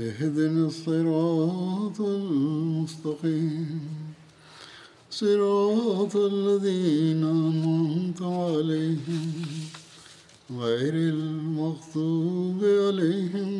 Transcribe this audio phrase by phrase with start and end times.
[0.00, 3.80] اهدنا الصراط المستقيم
[5.12, 9.24] صراط الذين أنعمت عليهم
[10.54, 13.50] غير المغضوب عليهم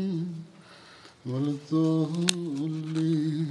[1.27, 3.49] ولا الضالين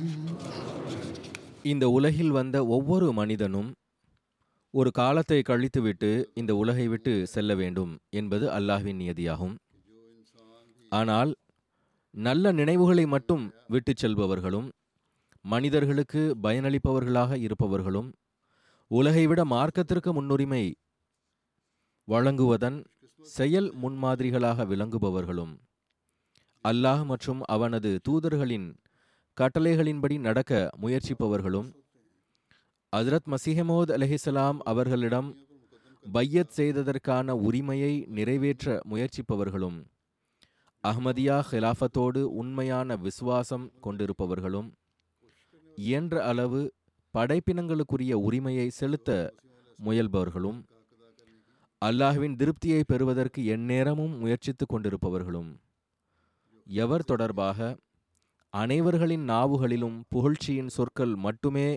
[1.65, 3.69] இந்த உலகில் வந்த ஒவ்வொரு மனிதனும்
[4.73, 9.55] ஒரு காலத்தை கழித்துவிட்டு இந்த உலகை விட்டு செல்ல வேண்டும் என்பது அல்லாஹ்வின் நியதியாகும்
[10.91, 11.31] ஆனால்
[12.14, 14.68] நல்ல நினைவுகளை மட்டும் விட்டுச் செல்பவர்களும்
[15.44, 18.08] மனிதர்களுக்கு பயனளிப்பவர்களாக இருப்பவர்களும்
[18.90, 20.64] உலகை விட மார்க்கத்திற்கு முன்னுரிமை
[22.08, 22.78] வழங்குவதன்
[23.22, 25.52] செயல் முன்மாதிரிகளாக விளங்குபவர்களும்
[26.64, 28.68] அல்லாஹ் மற்றும் அவனது தூதர்களின்
[29.36, 31.68] கட்டளைகளின்படி நடக்க முயற்சிப்பவர்களும்
[32.92, 35.28] அஜரத் மசிஹமோத் அலஹிசலாம் அவர்களிடம்
[36.04, 39.78] பையத் செய்ததற்கான உரிமையை நிறைவேற்ற முயற்சிப்பவர்களும்.
[40.84, 44.68] அஹ்மதியா ஹிலாஃபத்தோடு உண்மையான விசுவாசம் கொண்டிருப்பவர்களும்
[45.76, 46.72] இயன்ற அளவு
[47.14, 49.34] படைப்பினங்களுக்குரிய உரிமையை செலுத்த
[49.84, 50.60] முயல்பவர்களும்
[51.82, 55.50] அல்லாஹ்வின் திருப்தியை பெறுவதற்கு எந்நேரமும் முயற்சித்துக் கொண்டிருப்பவர்களும்.
[56.66, 57.76] எவர் தொடர்பாக
[58.54, 61.68] அனைவர்களின் நாவுகளிலும் புகழ்ச்சியின் சொற்கள் மட்டுமே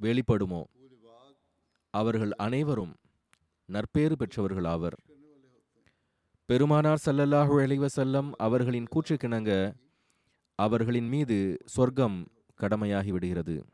[0.00, 0.62] வெளிப்படுமோ?
[1.90, 2.94] அவர்கள் அனைவரும்
[3.68, 4.96] நற்பேறு பெற்றவர்களாவர்.
[6.52, 9.74] பெருமானார் சல்லல்லாஹு அலைஹி செல்லம் அவர்களின் கூற்றுக்கிணங்க
[10.56, 12.26] அவர்களின் மீது சொர்க்கம்
[12.60, 13.64] கடமையாகி விடுகிறது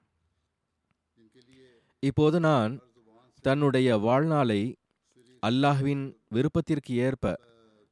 [2.00, 2.81] இப்போது நான்
[3.43, 4.78] தன்னுடைய வாழ்நாளை
[5.43, 7.39] அல்லாஹ்வின் விருப்பத்திற்கு ஏற்ப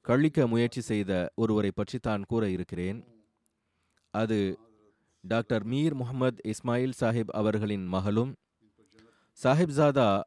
[0.03, 3.05] கழிக்க முயற்சி செய்த ஒருவரை பற்றி தான் கூற இருக்கிறேன்.
[4.15, 4.57] அது
[5.23, 8.35] டாக்டர் மீர் முகமது இஸ்மாயில் சாஹிப் அவர்களின் மகளும்
[9.45, 10.23] சாஹிப்ஜாதா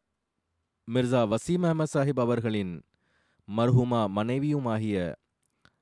[0.89, 2.81] மிர்சா வசீம் அஹமத் சாஹிப் அவர்களின்
[3.57, 4.97] மர்ஹுமா மனைவியுமாகிய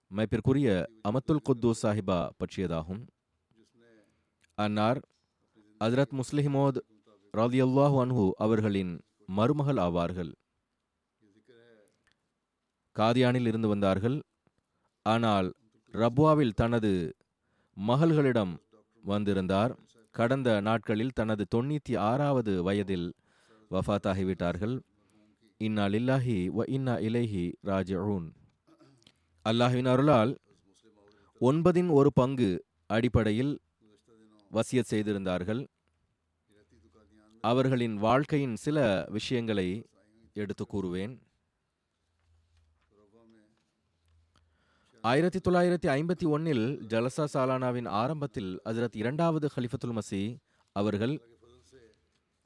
[0.07, 0.67] மைப்பிற்குரிய
[1.07, 3.01] அமத்துல் குத்து சாஹிபா பற்றியதாகும்.
[4.57, 4.99] அன்னார்
[5.81, 6.79] அஜரத் முஸ்லிமோத்
[7.33, 8.93] ராதியல்லாஹு அன்ஹு அவர்களின்
[9.25, 10.31] மருமகள் ஆவார்கள்.
[12.95, 14.17] காதியானில் இருந்து வந்தார்கள்.
[15.05, 15.49] ஆனால்
[15.93, 16.91] ரப்வாவில் தனது
[17.77, 18.53] மகள்களிடம்
[19.03, 19.73] வந்திருந்தார்.
[20.15, 23.07] கடந்த நாட்களில் தனது தொண்ணூற்றி ஆறாவது வயதில்
[23.71, 24.75] வஃபாத்தாகிவிட்டார்கள்
[25.57, 28.31] இன்னா லில்லாஹி வ இன்னா இலைஹி ராஜூன்
[29.45, 30.39] அல்லாஹின் அருளால்
[31.41, 33.61] ஒன்பதின் ஒரு பங்கு அடிப்படையில்
[34.51, 35.67] வசியத் செய்திருந்தார்கள்.
[37.41, 39.85] அவர்களின் வாழ்க்கையின் சில விஷயங்களை
[40.33, 41.19] எடுத்து கூறுவேன்.
[45.01, 50.37] ஆயிரத்தி தொள்ளாயிரத்தி ஐம்பத்தி ஒன்னில் ஜலசா சாலானாவின் ஆரம்பத்தில் ஹஜரத் இரண்டாவது ஹலிஃபத்துல் மசி
[50.71, 51.21] அவர்கள்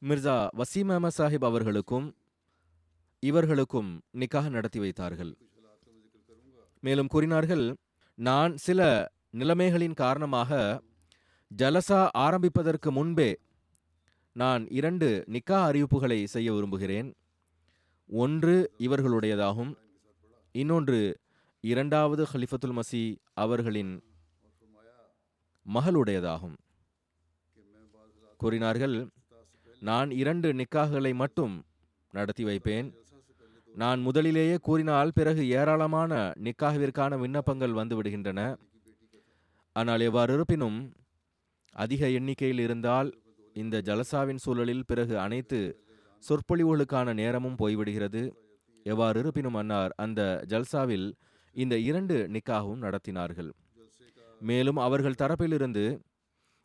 [0.02, 2.16] மிர்சா வசீம் அஹமத் சாஹிப் அவர்களுக்கும்
[3.22, 5.38] இவர்களுக்கும் நிக்காக நடத்தி வைத்தார்கள்.
[6.80, 7.76] மேலும் கூறினார்கள்
[8.18, 10.82] நான் சில நிலைமைகளின் காரணமாக
[11.58, 13.31] ஜலசா ஆரம்பிப்பதற்கு முன்பே
[14.36, 17.10] நான் இரண்டு நிக்கா அறிவிப்புகளை செய்ய விரும்புகிறேன்.
[18.08, 19.74] ஒன்று இவர்களுடையதாகும்
[20.52, 21.20] இன்னொன்று
[21.62, 23.94] இரண்டாவது ஹலிஃபத்துல் மசி அவர்களின்
[25.66, 26.57] மகளுடையதாகும்.
[28.38, 28.98] கூறினார்கள்
[29.80, 31.56] நான் இரண்டு நிக்காகளை மட்டும்
[32.13, 32.88] நடத்தி வைப்பேன்.
[33.75, 38.56] நான் முதலிலேயே கூறினால் பிறகு ஏராளமான நிக்காகவிற்கான விண்ணப்பங்கள் வந்து விடுகின்றன.
[39.73, 40.94] ஆனால் எவ்வாறு இருப்பினும்
[41.71, 43.23] அதிக எண்ணிக்கையில் இருந்தால்
[43.53, 45.85] இந்த ஜலசாவின் சூழலில் பிறகு அனைத்து
[46.29, 48.31] சொற்பொழிவுகளுக்கான நேரமும் போய்விடுகிறது.
[48.83, 51.13] எவ்வாறு இருப்பினும் அன்னார் அந்த ஜல்சாவில்
[51.51, 53.50] இந்த இரண்டு நிக்காகவும் நடத்தினார்கள்.
[54.39, 56.00] மேலும் அவர்கள் தரப்பிலிருந்து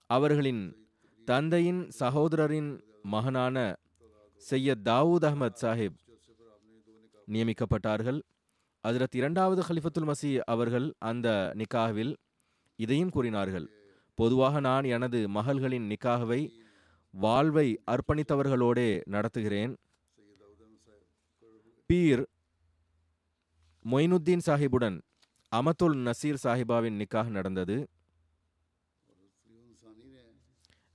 [0.06, 0.90] அவர்களின்
[1.24, 3.76] தந்தையின் சகோதரரின் மகனான
[4.36, 5.98] செய்ய தாவூத் அஹமத் சாஹிப்
[7.30, 8.20] நியமிக்கப்பட்டார்கள்.
[8.88, 12.16] அதிரத் இரண்டாவது ஹலிஃபத்துல் மசி அவர்கள் அந்த நிக்காவில்
[12.76, 13.70] இதையும் கூறினார்கள்.
[14.14, 16.50] பொதுவாக நான் எனது மகள்களின் நிக்காகவை
[17.10, 19.74] வாழ்வை அர்ப்பணித்தவர்களோடே நடத்துகிறேன்.
[21.86, 22.26] பீர்
[23.90, 25.00] மொயினுத்தீன் சாஹிபுடன்
[25.56, 27.86] அமத்துல் நசீர் சாஹிபாவின் நிக்காக நடந்தது.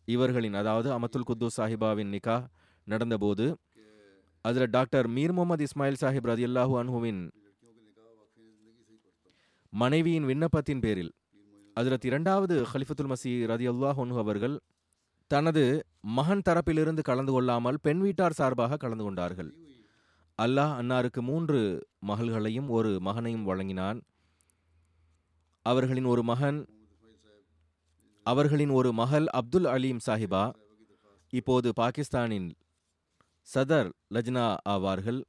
[0.06, 2.48] இவர்களின் அதாவது அமத்துல் குத்து சாஹிபாவின் நிக்கா
[2.88, 3.56] நடந்தபோது
[4.46, 7.22] அதில் டாக்டர் மீர் முகமது இஸ்மாயில் சாஹிப் ரதி அல்லாஹூ அன்ஹுவின்
[9.74, 11.12] மனைவியின் விண்ணப்பத்தின் பேரில்
[11.78, 14.56] அதிரத் இரண்டாவது ஹலிஃபத்துல் மசி ரதியல்லாஹு அன்ஹு அவர்கள்
[15.32, 15.64] தனது
[16.18, 19.52] மகன் தரப்பிலிருந்து கலந்து கொள்ளாமல் பெண் வீட்டார் சார்பாக கலந்து கொண்டார்கள்.
[20.40, 21.60] அல்லாஹ் அன்னாருக்கு மூன்று
[22.10, 24.00] மகள்களையும் ஒரு மகனையும் வழங்கினான்.
[25.66, 26.60] அவர்களின் ஒரு மகன்
[28.26, 30.44] அவர்களின் ஒரு மகள் அப்துல் அலீம் சாஹிபா.
[31.34, 32.50] இப்போது பாகிஸ்தானின்
[33.48, 34.44] சதர் லஜ்னா
[34.74, 35.20] ஆவார்கள்.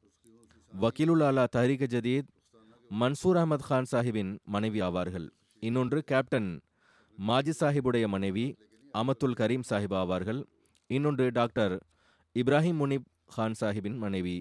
[0.73, 2.29] வக்கீலுலாலா அலா ஜதீத்
[2.91, 5.27] மன்சூர் அகமது கான் சாஹிபின் மனைவி ஆவார்கள்.
[5.63, 6.51] இன்னொன்று கேப்டன்
[7.19, 8.47] மாஜி சாஹிபுடைய மனைவி
[9.01, 10.41] அமத்துல் கரீம் சாஹிப் ஆவார்கள்.
[10.91, 11.75] இன்னொன்று டாக்டர்
[12.37, 14.37] இப்ராஹிம் முனிப் கான் சாஹிபின் மனைவி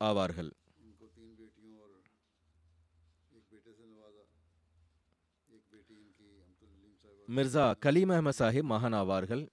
[0.00, 0.50] ஆவார்கள்.
[7.28, 9.44] மிர்சா கலீம் அஹமத் சாஹிப் மகான் ஆவார்கள்.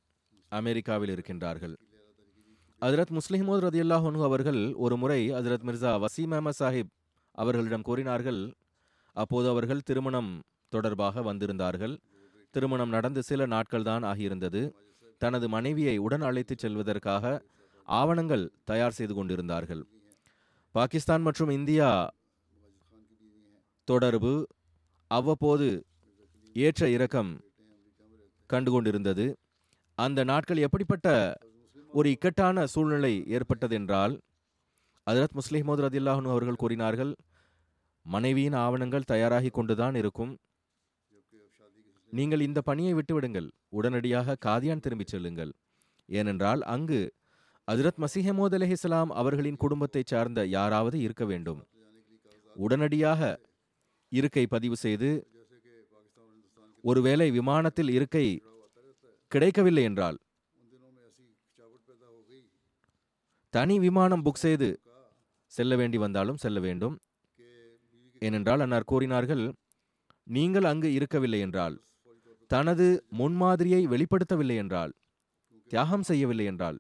[0.52, 1.76] அமெரிக்காவில் இருக்கின்றார்கள்.
[2.82, 6.90] ஹஜரத் முஸ்லிமோத் ரதியுல்லாஹ் அன்ஹு அவர்கள் ஒரு முறை ஹஜரத் மிர்சா வசீம் அஹமத் சாஹிப்
[7.32, 8.40] அவர்களிடம் கூறினார்கள்
[9.16, 10.32] அப்போது அவர்கள் திருமணம்
[10.70, 11.94] தொடர்பாக வந்திருந்தார்கள்.
[12.56, 14.62] திருமணம் நடந்து சில நாட்கள் தான் ஆகியிருந்தது.
[15.18, 17.24] தனது மனைவியை உடன் அழைத்துச் செல்வதற்காக
[17.88, 19.84] ஆவணங்கள் தயார் செய்து கொண்டிருந்தார்கள்.
[20.76, 21.90] பாகிஸ்தான் மற்றும் இந்தியா
[23.88, 24.34] தொடர்பு
[25.12, 25.70] அவ்வப்போது
[26.56, 27.32] ஏற்ற இறக்கம்
[28.50, 29.28] கண்டுகொண்டிருந்தது.
[29.98, 31.08] அந்த நாட்கள் எப்படிப்பட்ட
[31.94, 34.14] ஒரு இக்கட்டான சூழ்நிலை ஏற்பட்டதென்றால்
[35.10, 37.16] ஹஜரத் முஸ்லிமோத் ரதில்லாஹன் அவர்கள் கூறினார்கள்
[38.02, 40.38] மனைவியின் ஆவணங்கள் தயாராகி கொண்டுதான் இருக்கும்.
[42.12, 43.52] நீங்கள் இந்த பணியை விட்டுவிடுங்கள்.
[43.70, 45.52] உடனடியாக காதியான் திரும்பிச் செல்லுங்கள்.
[46.06, 47.14] ஏனென்றால் அங்கு
[47.68, 51.62] அதிரத் மசிஹமோத் அலைஹிஸ்ஸலாம் அவர்களின் குடும்பத்தைச் சார்ந்த யாராவது இருக்க வேண்டும்.
[52.56, 53.40] உடனடியாக
[54.10, 55.10] இருக்கை பதிவு செய்து
[56.84, 58.26] ஒருவேளை விமானத்தில் இருக்கை
[59.28, 60.18] கிடைக்கவில்லை என்றால்
[63.54, 64.70] தனி விமானம் புக் செய்து
[65.52, 66.96] செல்ல வேண்டி வந்தாலும் செல்ல வேண்டும்.
[68.22, 69.44] ஏனென்றால் அன்னார் கூறினார்கள்
[70.28, 71.76] நீங்கள் அங்கு இருக்கவில்லை என்றால்
[72.52, 72.88] தனது
[73.20, 74.94] முன்மாதிரியை வெளிப்படுத்தவில்லை என்றால்
[75.72, 76.80] தியாகம் செய்யவில்லை என்றால்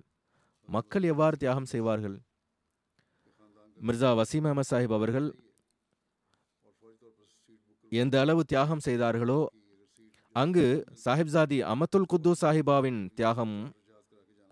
[0.69, 2.18] மக்கள் எவ்வாறு தியாகம் செய்வார்கள்?
[3.77, 5.29] மிர்சா வசீம் அஹமத் சாஹிப் அவர்கள்
[7.91, 9.39] எந்த அளவு தியாகம் செய்தார்களோ
[10.35, 10.65] அங்கு
[11.06, 13.56] சாஹிப்சாதி அமத்துல் குத்து சாஹிபாவின் தியாகம்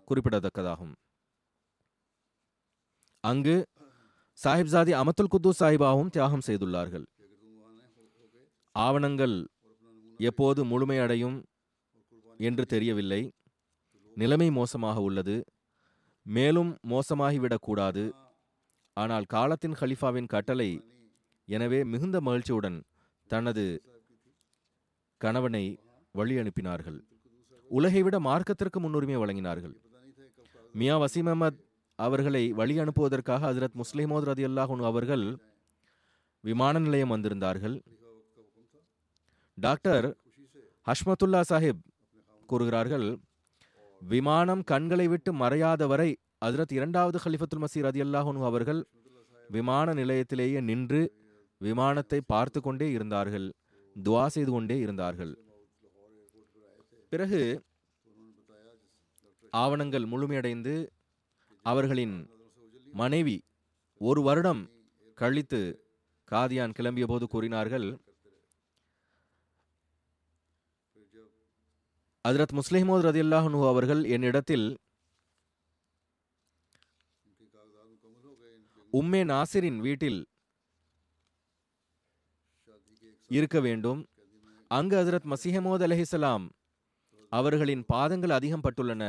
[0.08, 0.92] குறிப்பிடத்தக்கதாகும்.
[3.24, 3.54] அங்கு
[4.38, 7.04] சாஹிப்சாதி அமத்துல் குத்து சாஹிபாவும் தியாகம் செய்துள்ளார்கள்.
[8.74, 9.36] ஆவணங்கள்
[10.20, 11.36] எப்போது முழுமையடையும்
[12.48, 13.22] என்று தெரியவில்லை.
[14.16, 15.36] நிலைமை மோசமாக உள்ளது.
[16.26, 18.04] மேலும் மோசமாகிவிடக்கூடாது
[18.96, 20.70] ஆனால் காலத்தின் ஹலிஃபாவின் கட்டளை
[21.48, 22.78] எனவே மிகுந்த மகிழ்ச்சியுடன்
[23.30, 23.64] தனது
[25.20, 25.64] கணவனை
[26.14, 26.98] வழி அனுப்பினார்கள்.
[27.70, 29.74] உலகை விட மார்க்கத்திற்கு முன்னுரிமை வழங்கினார்கள்.
[30.74, 31.60] மியா வசீம் அஹமத்
[32.00, 35.24] அவர்களை வழி அனுப்புவதற்காக ஹசரத் முஸ்லிமோத் ரதி அல்லாஹூன் அவர்கள்
[36.44, 37.76] விமான நிலையம் வந்திருந்தார்கள்.
[39.58, 40.06] டாக்டர்
[40.86, 41.82] ஹஷ்மத்துல்லா சாஹிப்
[42.48, 43.06] கூறுகிறார்கள்
[44.00, 46.10] விமானம் கண்களை விட்டு மறையாத வரை
[46.46, 48.80] அதிரத் இரண்டாவது ஹலிஃபத்துல் மசீர் ரதி அல்லாஹூன் அவர்கள்
[49.50, 51.02] விமான நிலையத்திலேயே நின்று
[51.60, 53.46] விமானத்தை பார்த்து கொண்டே இருந்தார்கள்
[53.96, 55.32] துவா செய்து கொண்டே இருந்தார்கள்.
[57.12, 57.40] பிறகு
[59.52, 60.74] ஆவணங்கள் முழுமையடைந்து
[61.62, 62.30] அவர்களின்
[62.92, 63.42] மனைவி
[64.00, 64.70] ஒரு வருடம்
[65.14, 65.60] கழித்து
[66.32, 67.98] காதியான் கிளம்பிய போது கூறினார்கள்
[72.28, 74.78] அதிரத் முஸ்லிமோத் ரதியுல்லாஹனு அவர்கள் என்னிடத்தில்
[78.92, 80.26] உம்மே நாசிரின் வீட்டில்
[83.28, 84.08] இருக்க வேண்டும்.
[84.68, 86.50] அங்கு ஹசரத் மசிஹமோத் அலஹிசலாம்
[87.28, 89.04] அவர்களின் பாதங்கள் அதிகம் பட்டுள்ளன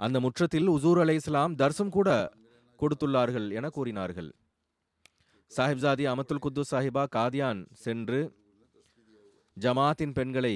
[0.00, 2.10] அந்த முற்றத்தில் உசூர் அலை இஸ்லாம் தர்சம் கூட
[2.80, 4.30] கொடுத்துள்ளார்கள் என கூறினார்கள்.
[5.52, 8.20] சாஹிப்சாதி அமத்துல் குத்து சாஹிபா காதியான் சென்று
[9.56, 10.54] ஜமாத்தின் பெண்களை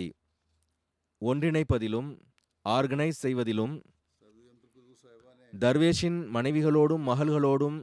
[1.23, 2.09] ஒன்றிணைப்பதிலும்
[2.65, 3.75] ஆர்கனைஸ் செய்வதிலும்
[5.53, 7.77] தர்வேஷின் மனைவிகளோடும் மகள்களோடும்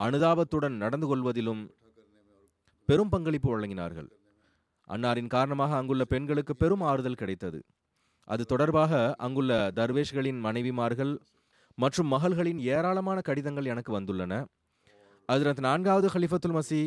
[0.00, 1.62] அனுதாபத்துடன் நடந்து கொள்வதிலும்
[2.88, 4.08] பெரும் பங்களிப்பு வழங்கினார்கள்.
[4.88, 7.60] அன்னாரின் காரணமாக அங்குள்ள பெண்களுக்கு பெரும் ஆறுதல் கிடைத்தது.
[8.24, 11.18] அது தொடர்பாக அங்குள்ள தர்வேஷ்களின் மனைவிமார்கள்
[11.74, 14.44] மற்றும் மகள்களின் ஏராளமான கடிதங்கள் எனக்கு வந்துள்ளன.
[15.28, 16.82] ஹஜரத் நான்காவது ஹலிஃபத்துல் மசி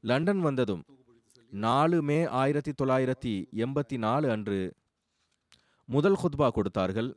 [0.00, 0.84] லண்டன் வந்ததும்
[1.50, 4.74] நாலு மே ஆயிரத்தி தொள்ளாயிரத்தி எண்பத்தி நாலு அன்று
[5.84, 7.16] முதல் குத்பா கொடுத்தார்கள்.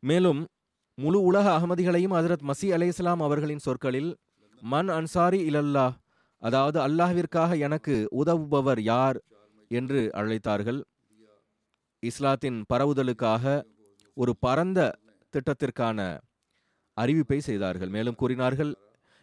[0.00, 0.46] மேலும்
[0.94, 4.16] முழு உலக அகமதிகளையும் அதிரத் மசி அலைஹிஸ்ஸலாம் அவர்களின் சொற்களில்
[4.62, 5.92] மன் அன்சாரி இலல்லா
[6.38, 9.18] அதாவது அல்லாஹ்விற்காக எனக்கு உதவுபவர் யார்?
[9.78, 10.80] என்று அழைத்தார்கள்.
[12.02, 13.44] இஸ்லாத்தின் பரவுதலுக்காக
[14.14, 14.80] ஒரு பரந்த
[15.34, 16.18] திட்டத்திற்கான
[16.96, 17.88] அறிவிப்பை செய்தார்கள்.
[17.88, 18.72] மேலும் கூறினார்கள்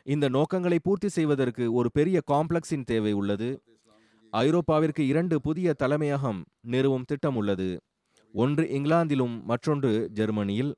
[0.03, 3.49] இந்த நோக்கங்களை பூர்த்தி செய்வதற்கு ஒரு பெரிய காம்ப்ளெக்ஸின் தேவை உள்ளது.
[4.33, 7.69] ஐரோப்பாவிற்கு இரண்டு புதிய தலைமையகம் நிறுவும் திட்டம் உள்ளது.
[8.33, 10.71] ஒன்று இங்கிலாந்திலும் மற்றொன்று ஜெர்மனியில்.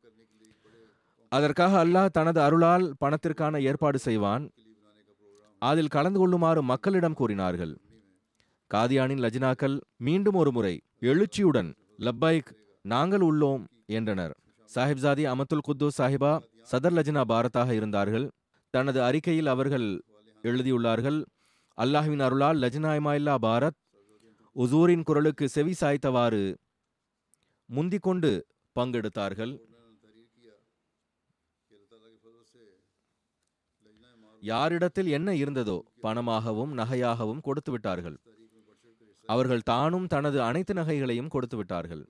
[1.32, 4.44] அதற்காக அல்லாஹ் தனது அருளால் பணத்திற்கான ஏற்பாடு செய்வான்.
[5.62, 7.74] அதில் கலந்து கொள்ளுமாறு மக்களிடம் கூறினார்கள்.
[8.72, 9.76] காதியானின் லஜினாக்கள்
[10.08, 10.74] மீண்டும் ஒரு முறை
[11.12, 11.70] எழுச்சியுடன்
[12.06, 12.50] லப்பைக்
[12.86, 13.64] நாங்கள் உள்ளோம்
[13.98, 14.34] என்றனர்.
[14.72, 16.34] சாஹிப்சாதி அமத்துல் குத்தூஸ் சாஹிபா
[16.72, 18.28] சதர் லஜினா பாரத்தாக இருந்தார்கள்.
[18.74, 19.88] தனது அறிக்கையில் அவர்கள்
[20.44, 21.20] எழுதியுள்ளார்கள்
[21.78, 23.80] அல்லாஹ்வின் அருளால் லஜ்னா பாரத்
[24.56, 26.44] உசூரின் குரலுக்கு செவி சாய்த்தவாறு
[27.70, 28.32] முந்திக்கொண்டு
[28.76, 29.54] பங்கெடுத்தார்கள்.
[34.44, 38.18] யாரிடத்தில் என்ன இருந்ததோ பணமாகவும் நகையாகவும் கொடுத்து விட்டார்கள்
[39.30, 42.04] அவர்கள் தானும் தனது அனைத்து நகைகளையும் கொடுத்து விட்டார்கள்.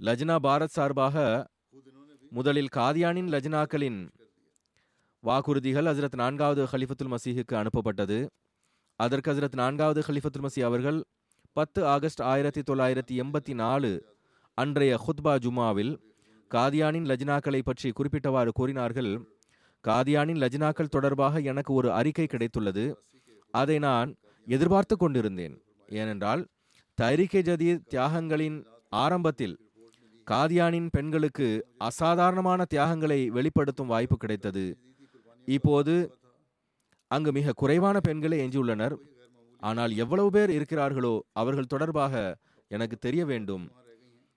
[0.00, 1.46] லஜ்னா பாரத் சார்பாக
[2.30, 4.00] முதலில் காதியானின் லஜ்னாக்களின்
[5.22, 8.18] வாக்குறுதிகள் ஹசரத் நான்காவது ஹலிஃபத்துல் மசீஹுக்கு அனுப்பப்பட்டது.
[9.00, 10.98] அதற்கு ஹசரத் நான்காவது ஹலிஃபத்துல் மசி அவர்கள்
[11.52, 13.90] பத்து ஆகஸ்ட் ஆயிரத்தி தொள்ளாயிரத்தி எண்பத்தி நாலு
[14.58, 15.92] அன்றைய ஹுத்பா ஜுமாவில்
[16.50, 19.12] காதியானின் லஜ்னாக்களை பற்றி குறிப்பிட்டவாறு கூறினார்கள்
[19.84, 22.84] காதியானின் லஜ்னாக்கள் தொடர்பாக எனக்கு ஒரு அறிக்கை கிடைத்துள்ளது.
[23.50, 24.10] அதை நான்
[24.46, 25.56] எதிர்பார்த்து கொண்டிருந்தேன்.
[25.88, 26.46] ஏனென்றால்
[27.00, 29.56] தரிகே ஜதி தியாகங்களின் ஆரம்பத்தில்
[30.26, 34.78] காதியானின் பெண்களுக்கு அசாதாரணமான தியாகங்களை வெளிப்படுத்தும் வாய்ப்பு கிடைத்தது.
[35.44, 36.18] இப்போது
[37.10, 38.96] அங்கு மிக குறைவான பெண்களே எஞ்சியுள்ளனர்.
[39.58, 42.36] ஆனால் எவ்வளவு பேர் இருக்கிறார்களோ அவர்கள் தொடர்பாக
[42.68, 43.70] எனக்கு தெரிய வேண்டும்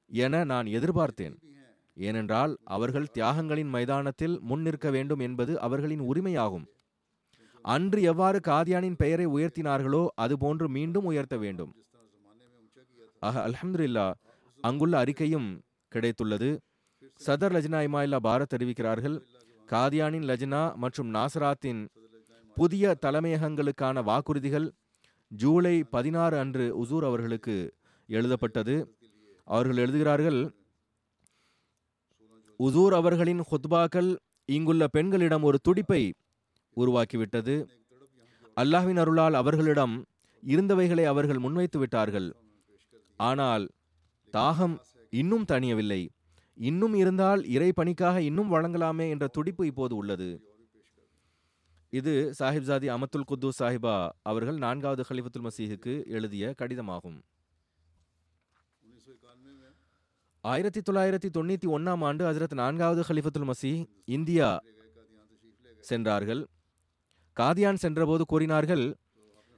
[0.08, 1.36] என நான் எதிர்பார்த்தேன்.
[1.94, 6.68] ஏனென்றால் அவர்கள் தியாகங்களின் மைதானத்தில் முன் நிற்க வேண்டும் என்பது அவர்களின் உரிமையாகும்.
[7.66, 11.72] அன்று எவ்வாறு காதியானின் பெயரை உயர்த்தினார்களோ அதுபோன்று மீண்டும் உயர்த்த வேண்டும்.
[13.20, 14.08] ஆக அலமதுல்லா
[14.64, 15.50] அங்குள்ள அறிக்கையும்
[15.92, 16.50] கிடைத்துள்ளது.
[17.26, 19.18] சதர் லஜ்னா இமாயில்லா பாரத் தெரிவிக்கிறார்கள்
[19.70, 21.82] காதியானின் லஜ்னா மற்றும் நாசராத்தின்
[22.58, 24.68] புதிய தலைமையகங்களுக்கான வாக்குறுதிகள்
[25.32, 27.56] ஜூலை பதினாறு அன்று உசூர் அவர்களுக்கு
[28.10, 28.76] எழுதப்பட்டது.
[29.48, 30.40] அவர்கள் எழுதுகிறார்கள்
[32.60, 34.10] உசூர் அவர்களின் ஹுத்பாக்கள்
[34.50, 36.02] இங்குள்ள பெண்களிடம் ஒரு துடிப்பை
[36.82, 37.56] உருவாக்கிவிட்டது.
[38.58, 39.96] அல்லாஹ்வின் அருளால் அவர்களிடம்
[40.44, 42.28] இருந்தவைகளை அவர்கள் முன்வைத்து விட்டார்கள்
[43.20, 43.66] ஆனால்
[44.34, 44.76] தாகம்
[45.14, 46.02] இன்னும் தணியவில்லை.
[46.58, 50.30] இன்னும் இருந்தால் இறை பணிக்காக இன்னும் வழங்கலாமே என்ற துடிப்பு இப்போது உள்ளது.
[51.94, 57.20] இது சாஹிப்ஜாதி அமத்துல் குத்து சாஹிபா அவர்கள் நான்காவது ஹலிஃபத்துல் மசீஹுக்கு எழுதிய கடிதமாகும்.
[60.44, 63.82] ஆயிரத்தி தொள்ளாயிரத்தி தொண்ணூத்தி ஒன்னாம் ஆண்டு ஹஜரத் நான்காவது ஹலிஃபத்துல் மசீஹ்
[64.18, 64.50] இந்தியா
[65.90, 66.42] சென்றார்கள்.
[67.40, 68.86] காதியான் சென்றபோது கூறினார்கள்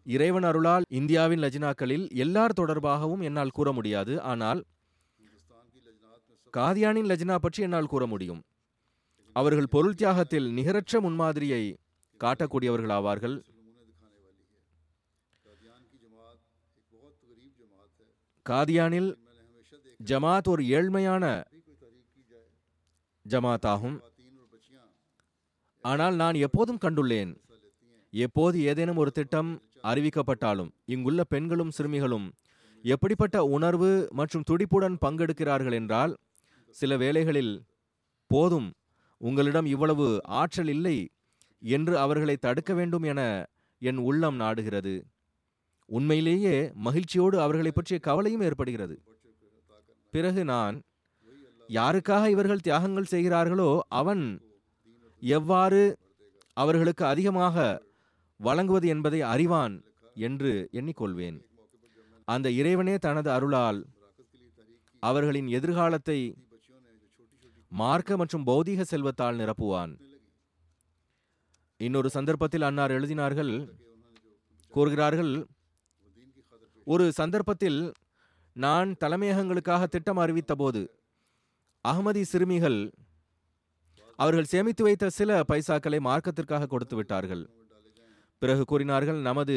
[0.05, 4.13] இறைவன் அருளால் இந்தியாவின் லஜினாக்களில் எல்லார் தொடர்பாகவும் என்னால் கூற முடியாது.
[4.31, 4.61] ஆனால்
[6.53, 8.41] காதியானின் லஜ்னா பற்றி என்னால் கூற முடியும்.
[9.35, 11.63] அவர்கள் பொருள் தியாகத்தில் நிகரற்ற முன்மாதிரியை
[12.21, 13.35] காட்டக்கூடியவர்கள் ஆவார்கள்
[18.45, 19.09] காதியானில்
[20.09, 21.25] ஜமாத் ஒரு ஏழ்மையான
[23.25, 23.97] ஜமாத் ஆகும்
[25.85, 27.31] ஆனால் நான் எப்போதும் கண்டுள்ளேன்
[28.13, 29.51] எப்போது ஏதேனும் ஒரு திட்டம்
[29.83, 32.27] அறிவிக்கப்பட்டாலும் இங்குள்ள பெண்களும் சிறுமிகளும்
[32.83, 36.13] எப்படிப்பட்ட உணர்வு மற்றும் துடிப்புடன் பங்கெடுக்கிறார்கள் என்றால்
[36.75, 37.53] சில வேளைகளில்
[38.27, 38.69] போதும்
[39.21, 40.97] உங்களிடம் இவ்வளவு ஆற்றல் இல்லை
[41.61, 43.21] என்று அவர்களை தடுக்க வேண்டும் என
[43.81, 44.93] என் உள்ளம் நாடுகிறது.
[45.89, 48.95] உண்மையிலேயே மகிழ்ச்சியோடு அவர்களை பற்றிய கவலையும் ஏற்படுகிறது.
[50.13, 50.75] பிறகு நான்
[51.69, 54.23] யாருக்காக இவர்கள் தியாகங்கள் செய்கிறார்களோ அவன்
[55.21, 55.81] எவ்வாறு
[56.57, 57.55] அவர்களுக்கு அதிகமாக
[58.47, 59.75] வழங்குவது என்பதை அறிவான்
[60.27, 61.37] என்று எண்ணிக்கொள்வேன்.
[62.27, 63.79] அந்த இறைவனே தனது அருளால்
[65.03, 66.19] அவர்களின் எதிர்காலத்தை
[67.71, 69.93] மார்க்க மற்றும் பௌதீக செல்வத்தால் நிரப்புவான்.
[71.79, 73.53] இன்னொரு சந்தர்ப்பத்தில் அன்னார் எழுதினார்கள்
[74.73, 75.33] கூறுகிறார்கள்
[76.87, 77.79] ஒரு சந்தர்ப்பத்தில்
[78.55, 80.81] நான் தலைமையகங்களுக்காக திட்டம் அறிவித்த போது
[81.85, 82.79] அகமதி சிறுமிகள்
[84.19, 87.43] அவர்கள் சேமித்து வைத்த சில பைசாக்களை மார்க்கத்திற்காக கொடுத்து விட்டார்கள்.
[88.41, 89.55] பிறகு கூறினார்கள் நமது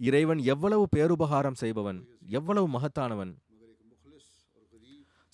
[0.00, 1.98] இறைவன் எவ்வளவு பேருபகாரம் செய்பவன்
[2.38, 3.32] எவ்வளவு மகத்தானவன்.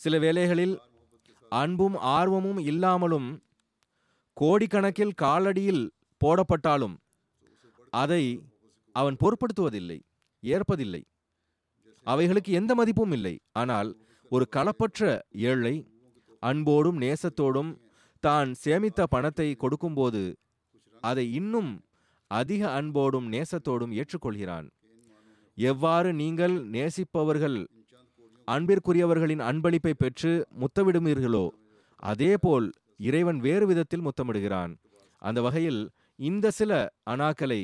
[0.00, 0.75] சில வேளைகளில்
[1.52, 3.28] அன்பும் ஆர்வமும் இல்லாமலும்
[4.37, 5.85] கோடிக்கணக்கில் காலடியில்
[6.21, 6.97] போடப்பட்டாலும்
[7.93, 8.25] அதை
[8.93, 9.99] அவன் பொருட்படுத்துவதில்லை
[10.43, 11.02] ஏற்பதில்லை.
[12.07, 13.35] அவைகளுக்கு எந்த மதிப்பும் இல்லை.
[13.61, 13.90] ஆனால்
[14.33, 15.00] ஒரு களப்பற்ற
[15.50, 15.75] ஏழை
[16.43, 17.73] அன்போடும் நேசத்தோடும்
[18.25, 20.23] தான் சேமித்த பணத்தை கொடுக்கும்போது
[21.02, 21.71] அதை இன்னும்
[22.30, 24.66] அதிக அன்போடும் நேசத்தோடும் ஏற்றுக்கொள்கிறான்.
[25.54, 27.59] எவ்வாறு நீங்கள் நேசிப்பவர்கள்
[28.49, 31.47] அன்பிற்குரியவர்களின் அன்பளிப்பை பெற்று முத்தமிடுமீர்களோ
[31.97, 32.66] அதேபோல்
[33.09, 34.73] இறைவன் வேறு விதத்தில் முத்தமிடுகிறான்.
[35.18, 35.80] அந்த வகையில்
[36.18, 36.73] இந்த சில
[37.11, 37.61] அணாக்களை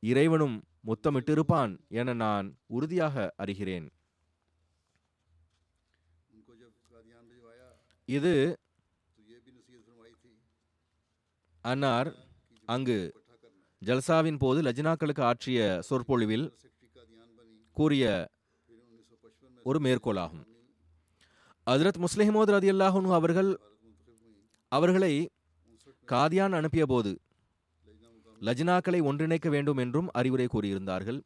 [0.00, 0.56] இறைவனும்
[0.88, 3.86] முத்தமிட்டிருப்பான் என நான் உறுதியாக அறிகிறேன்.
[8.08, 8.34] இது
[11.64, 12.08] அன்னார்
[12.68, 12.98] அங்கு
[13.86, 16.46] ஜல்சாவின் போது லஜினாக்களுக்கு ஆற்றிய சொற்பொழிவில்
[17.76, 18.04] கூறிய
[19.68, 20.44] ஒரு மேற்கோளாகும்.
[21.66, 23.50] ஹஜரத் முஸ்லிஹமோத் ரதி அல்லாஹனு அவர்கள்
[24.72, 25.12] அவர்களை
[26.08, 27.12] காதியான் அனுப்பிய போது
[28.48, 31.20] லஜினாக்களை ஒன்றிணைக்க வேண்டும் என்றும் அறிவுரை கூறியிருந்தார்கள்.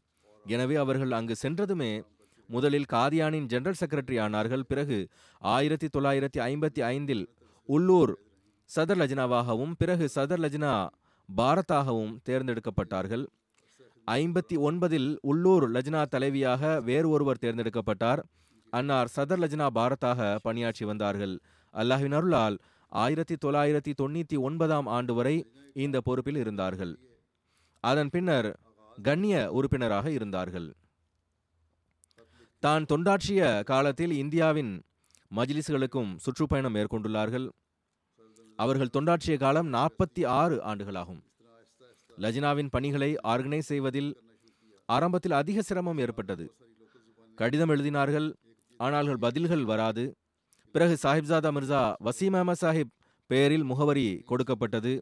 [0.55, 1.93] எனவே அவர்கள் அங்கு சென்றதுமே
[2.49, 4.65] முதலில் காதியானின் ஜெனரல் செக்ரட்டரி ஆனார்கள்.
[4.71, 4.99] பிறகு
[5.43, 7.25] ஆயிரத்தி தொள்ளாயிரத்தி ஐம்பத்தி ஐந்தில்
[7.69, 8.13] உள்ளூர்
[8.71, 10.75] சதர் லஜினாவாகவும் பிறகு சதர் லஜினா
[11.29, 13.25] பாரத்தாகவும் தேர்ந்தெடுக்கப்பட்டார்கள்.
[14.07, 18.21] ஐம்பத்தி ஒன்பதில் உள்ளூர் லஜ்னா தலைவியாக வேறு ஒருவர் தேர்ந்தெடுக்கப்பட்டார்.
[18.71, 21.35] அன்னார் சதர் லஜ்னா பாரத்தாக பணியாற்றி வந்தார்கள்.
[21.75, 25.37] அல்லாஹின் அருளால் ஆயிரத்தி தொள்ளாயிரத்தி தொண்ணூற்றி ஒன்பதாம் ஆண்டு வரை
[25.75, 26.95] இந்த பொறுப்பில் இருந்தார்கள்.
[27.81, 28.49] அதன் பின்னர்
[29.03, 30.69] கண்ணிய உறுப்பினராக இருந்தார்கள்.
[32.59, 34.83] தான் தொண்டாற்றிய காலத்தில் இந்தியாவின்
[35.37, 37.49] மஜ்லிஸ்களுக்கும் சுற்றுப்பயணம் மேற்கொண்டுள்ளார்கள்.
[38.57, 41.21] அவர்கள் தொண்டாற்றிய காலம் நாற்பத்தி ஆறு ஆண்டுகளாகும்.
[42.19, 44.11] லஜினாவின் பணிகளை ஆர்கனைஸ் செய்வதில்
[44.89, 46.55] ஆரம்பத்தில் அதிக சிரமம் ஏற்பட்டது.
[47.35, 48.29] கடிதம் எழுதினார்கள்
[48.81, 50.05] ஆனால் பதில்கள் வராது.
[50.73, 52.93] பிறகு சாஹிப்ஜாதா மிர்சா வசீம் அஹமத் சாஹிப்
[53.31, 54.93] பெயரில் முகவரி கொடுக்கப்பட்டது.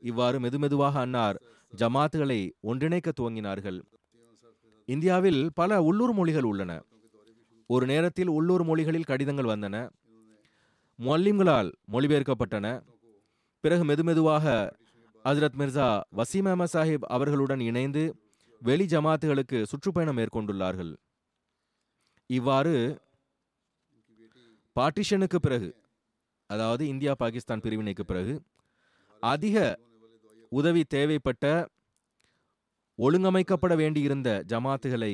[0.00, 1.38] இவ்வாறு மெதுமெதுவாக அன்னார்
[1.76, 3.78] ஜமாத்துகளை ஒன்றிணைக்க துவங்கினார்கள்.
[4.88, 6.72] இந்தியாவில் பல உள்ளூர் மொழிகள் உள்ளன.
[7.66, 9.76] ஒரு நேரத்தில் உள்ளூர் மொழிகளில் கடிதங்கள் வந்தன.
[10.98, 12.66] முல்லிம்களால் மொழிபெயர்க்கப்பட்டன.
[13.64, 14.46] பிறகு மெதுமெதுவாக
[15.24, 18.02] ஹசரத் மிர்சா வசீம் அஹமத் சாஹிப் அவர்களுடன் இணைந்து
[18.62, 20.92] வெளி ஜமாத்துகளுக்கு சுற்றுப்பயணம் மேற்கொண்டுள்ளார்கள்.
[22.30, 22.74] இவ்வாறு
[24.76, 25.70] பார்ட்டிஷனுக்கு பிறகு
[26.50, 28.34] அதாவது இந்தியா பாகிஸ்தான் பிரிவினைக்கு பிறகு
[29.22, 29.56] அதிக
[30.52, 31.44] உதவி தேவைப்பட்ட
[32.98, 35.12] ஒழுங்கமைக்கப்பட வேண்டியிருந்த ஜமாத்துகளை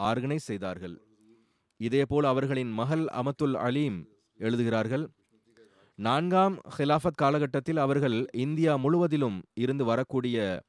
[0.00, 0.96] ஆர்கனைஸ் செய்தார்கள்.
[1.80, 3.98] இதேபோல் அவர்களின் மகள் அமத்துல் அலீம்
[4.40, 5.04] எழுதுகிறார்கள்
[5.98, 10.62] நான்காம் ஹிலாஃபத் காலகட்டத்தில் அவர்கள் இந்தியா முழுவதிலும் இருந்து வரக்கூடிய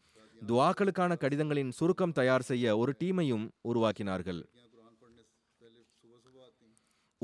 [0.47, 4.41] துவாக்களுக்கான கடிதங்களின் சுருக்கம் தயார் செய்ய ஒரு டீமையும் உருவாக்கினார்கள்.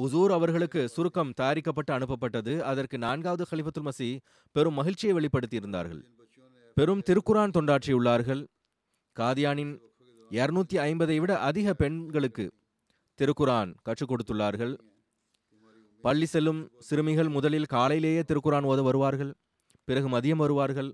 [0.02, 2.60] உசூர் அவர்களுக்கு சுருக்கம் தயாரிக்கப்பட்டு அனுப்பப்பட்டது.
[2.60, 4.18] அதற்கு நான்காவது ஹலிஃபத்துல் மசி
[4.52, 6.02] பெரும் மகிழ்ச்சியை வெளிப்படுத்தியிருந்தார்கள்.
[6.76, 8.46] பெரும் திருக்குரான் தொண்டாற்றியுள்ளார்கள்.
[9.20, 9.80] காதியானின்
[10.30, 12.52] இருநூத்தி ஐம்பதை விட அதிக பெண்களுக்கு
[13.22, 14.78] திருக்குரான் கற்றுக் கொடுத்துள்ளார்கள்.
[16.06, 19.32] பள்ளி செல்லும் சிறுமிகள் முதலில் காலையிலேயே திருக்குரான் ஓத வருவார்கள்.
[19.88, 20.90] பிறகு மதியம் வருவார்கள்.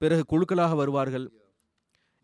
[0.00, 1.26] பிறகு குழுக்களாக வருவார்கள்.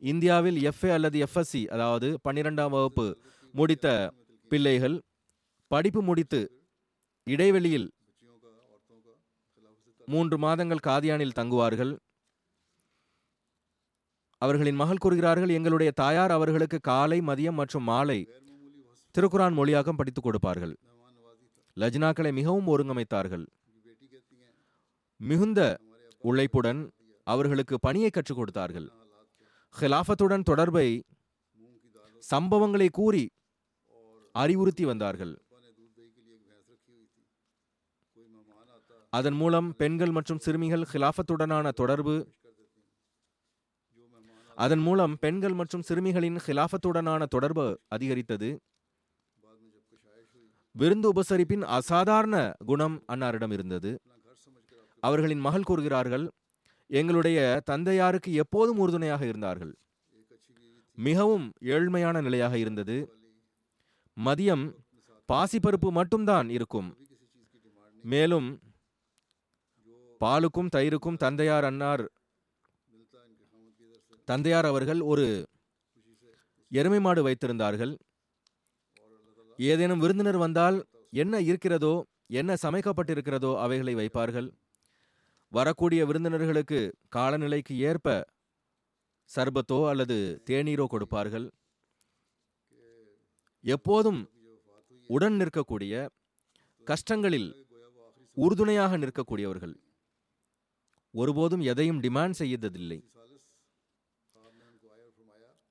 [0.03, 3.07] இந்தியாவில் எஃப்ஏ அல்லது எஃப்எஸ்சி அதாவது பன்னிரெண்டாம் வகுப்பு
[3.55, 3.87] முடித்த
[4.51, 4.97] பிள்ளைகள்
[5.71, 6.41] படிப்பு முடித்து
[7.27, 7.89] இடைவெளியில்
[10.13, 11.93] மூன்று மாதங்கள் காதியானில் தங்குவார்கள்.
[14.43, 18.19] அவர்களின் மகள் கூறுகிறார்கள் எங்களுடைய தாயார் அவர்களுக்கு காலை மதியம் மற்றும் மாலை
[19.15, 20.75] திருக்குரான் மொழியாக்கம் படித்துக் கொடுப்பார்கள்.
[21.81, 23.47] லஜ்னாக்களை மிகவும் ஒருங்கமைத்தார்கள்.
[25.17, 25.61] மிகுந்த
[26.25, 26.81] உழைப்புடன்
[27.27, 28.89] அவர்களுக்கு பணியை கற்றுக் கொடுத்தார்கள்.
[29.81, 30.89] ஹிலாஃபத்துடன் தொடர்பை
[32.31, 33.25] சம்பவங்களை கூறி
[34.35, 35.35] அறிவுறுத்தி வந்தார்கள்.
[39.11, 42.15] அதன் மூலம் பெண்கள் மற்றும் சிறுமிகள் ஹிலாஃபத்துடனான தொடர்பு
[44.65, 48.49] அதன் மூலம் பெண்கள் மற்றும் சிறுமிகளின் ஹிலாஃபத்துடனான தொடர்பு அதிகரித்தது.
[50.75, 53.91] விருந்து உபசரிப்பின் அசாதாரண குணம் அன்னாரிடம் இருந்தது.
[55.03, 56.25] அவர்களின் மகள் கூறுகிறார்கள்
[56.91, 57.39] எங்களுடைய
[57.71, 59.73] தந்தையாருக்கு எப்போதும் உறுதுணையாக இருந்தார்கள்.
[60.99, 62.97] மிகவும் ஏழ்மையான நிலையாக இருந்தது.
[64.17, 64.65] மதியம்
[65.29, 66.91] பாசிப்பருப்பு மட்டும்தான் இருக்கும்.
[68.05, 68.49] மேலும்
[70.21, 72.05] பாலுக்கும் தயிருக்கும் தந்தையார் அன்னார்
[74.29, 75.27] தந்தையார் அவர்கள் ஒரு
[76.71, 77.93] எருமை மாடு வைத்திருந்தார்கள்.
[79.59, 80.79] ஏதேனும் விருந்தினர் வந்தால்
[81.23, 81.95] என்ன இருக்கிறதோ
[82.27, 84.49] என்ன சமைக்கப்பட்டிருக்கிறதோ அவைகளை வைப்பார்கள்.
[85.49, 86.79] வரக்கூடிய விருந்தினர்களுக்கு
[87.17, 88.27] காலநிலைக்கு ஏற்ப
[89.31, 90.17] சர்பத்தோ அல்லது
[90.51, 91.47] தேநீரோ கொடுப்பார்கள்.
[93.65, 94.21] எப்போதும்
[95.07, 95.95] உடன் நிற்கக்கூடிய
[96.85, 97.49] கஷ்டங்களில்
[98.37, 99.75] உறுதுணையாக நிற்கக்கூடியவர்கள்.
[101.11, 102.99] ஒருபோதும் எதையும் டிமாண்ட் செய்ததில்லை.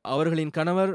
[0.01, 0.93] அவர்களின் கணவர்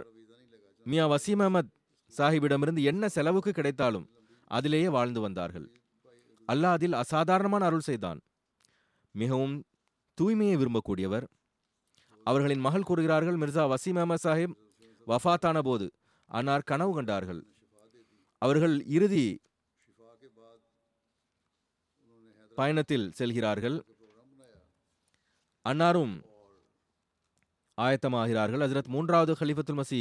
[0.86, 1.70] மியா வசீம் அஹமத்
[2.16, 4.06] சாஹிபிடமிருந்து என்ன செலவுக்கு கிடைத்தாலும்
[4.46, 5.66] அதிலேயே வாழ்ந்து வந்தார்கள்.
[6.48, 8.20] அல்லாஹ் அதில் அசாதாரணமான அருள் செய்தான்.
[9.14, 9.56] மிகவும்
[10.18, 11.26] தூய்மையை விரும்பக்கூடியவர்.
[12.24, 14.54] அவர்களின் மகள் கூறுகிறார்கள் மிர்சா வசீம் அஹமத் சாஹிப்
[15.06, 15.86] வஃபாத்தான போது
[16.26, 17.42] அன்னார் கனவு கண்டார்கள்.
[18.42, 19.40] அவர்கள் இறுதி
[22.54, 23.76] பயணத்தில் செல்கிறார்கள்.
[25.64, 26.14] அன்னாரும்
[27.78, 28.62] ஆயத்தமாகிறார்கள்.
[28.64, 30.00] ஹசரத் மூன்றாவது ஹலிஃபத்துல் மசி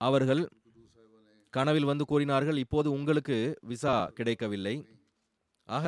[0.00, 0.42] அவர்கள்
[1.54, 3.36] கனவில் வந்து கூறினார்கள் இப்போது உங்களுக்கு
[3.70, 4.74] விசா கிடைக்கவில்லை.
[5.68, 5.86] ஆக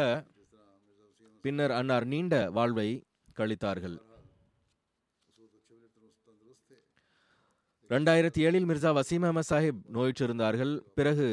[1.45, 2.89] பின்னர் அன்னார் நீண்ட வாழ்வை
[3.39, 3.97] கழித்தார்கள்.
[7.93, 10.75] ரெண்டாயிரத்தி ஏழில் மிர்சா வசீம் அஹமத் சாஹிப் நோயிற்றிருந்தார்கள்.
[10.99, 11.29] பிறகு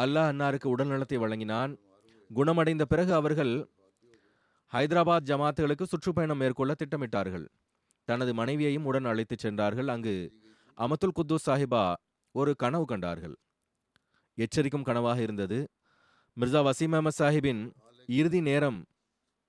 [0.00, 1.72] அல்லாஹ் அன்னாருக்கு உடல் நலத்தை வழங்கினான்.
[2.34, 3.52] குணமடைந்த பிறகு அவர்கள்
[4.72, 7.46] ஹைதராபாத் ஜமாத்துகளுக்கு சுற்றுப்பயணம் மேற்கொள்ள திட்டமிட்டார்கள்.
[8.08, 9.88] தனது மனைவியையும் உடன் அழைத்துச் சென்றார்கள்.
[9.88, 10.16] அங்கு
[10.78, 11.82] அமத்துல் குத்தூஸ் சாஹிபா
[12.34, 13.36] ஒரு கனவு கண்டார்கள்.
[14.38, 15.58] எச்சரிக்கும் கனவாக இருந்தது.
[16.36, 17.62] மிர்சா வசீம் அஹமத் சாஹிபின்
[18.08, 18.80] இறுதி நேரம்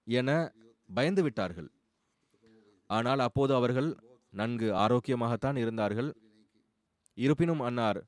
[0.07, 0.29] என
[0.89, 1.69] பயந்து விட்டார்கள்.
[2.89, 3.89] ஆனால் அப்போது அவர்கள்
[4.33, 6.09] நன்கு ஆரோக்கியமாகத்தான் இருந்தார்கள்.
[7.17, 7.99] இருப்பினும் அன்னார்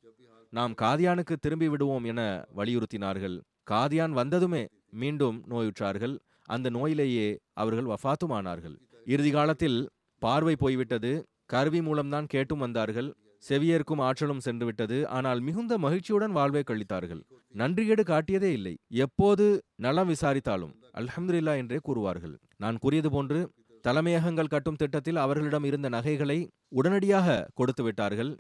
[0.54, 2.22] நாம் காதியானுக்கு திரும்பி விடுவோம் என
[2.58, 3.36] வலியுறுத்தினார்கள்.
[3.72, 4.64] காதியான் வந்ததுமே
[5.02, 6.16] மீண்டும் நோயுற்றார்கள்.
[6.56, 7.28] அந்த நோயிலேயே
[7.62, 8.78] அவர்கள் வஃபாத்துமானார்கள்
[9.08, 9.78] இறுதி காலத்தில்
[10.22, 11.12] பார்வை போய்விட்டது.
[11.50, 13.10] கருவி மூலம்தான் கேட்டும் வந்தார்கள்.
[13.44, 14.98] செவியேற்கும் ஆற்றலும் சென்றுவிட்டது.
[15.18, 17.22] ஆனால் மிகுந்த மகிழ்ச்சியுடன் வாழ்வை கழித்தார்கள்.
[17.56, 18.74] நன்றியேடு காட்டியதே இல்லை.
[19.06, 19.46] எப்போது
[19.86, 20.74] நலம் விசாரித்தாலும்.
[21.00, 22.36] அல்ஹம்துல்லா என்றே கூறுவார்கள்.
[22.64, 23.40] நான் கூறியது போன்று
[23.86, 26.38] தலைமையகங்கள் கட்டும் திட்டத்தில் அவர்களிடம் இருந்த நகைகளை
[26.80, 28.32] உடனடியாக கொடுத்து விட்டார்கள்.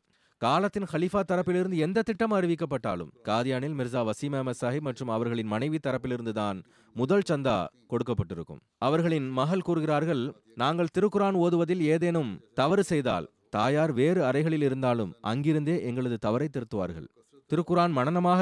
[0.42, 6.34] காலத்தின் ஹலிஃபா தரப்பிலிருந்து எந்த திட்டம் அறிவிக்கப்பட்டாலும் காதியானில் மிர்சா வசீம் அஹமத் சாஹிப் மற்றும் அவர்களின் மனைவி தரப்பிலிருந்து
[6.40, 6.60] தான்
[6.96, 7.56] முதல் சந்தா
[7.92, 8.62] கொடுக்கப்பட்டிருக்கும்.
[8.88, 10.24] அவர்களின் மகள் கூறுகிறார்கள்
[10.64, 17.08] நாங்கள் திருக்குரான் ஓதுவதில் ஏதேனும் தவறு செய்தால் தாயார் வேறு அறைகளில் இருந்தாலும் அங்கிருந்தே எங்களது தவறை திருத்துவார்கள்.
[17.52, 18.42] திருக்குரான் மனனமாக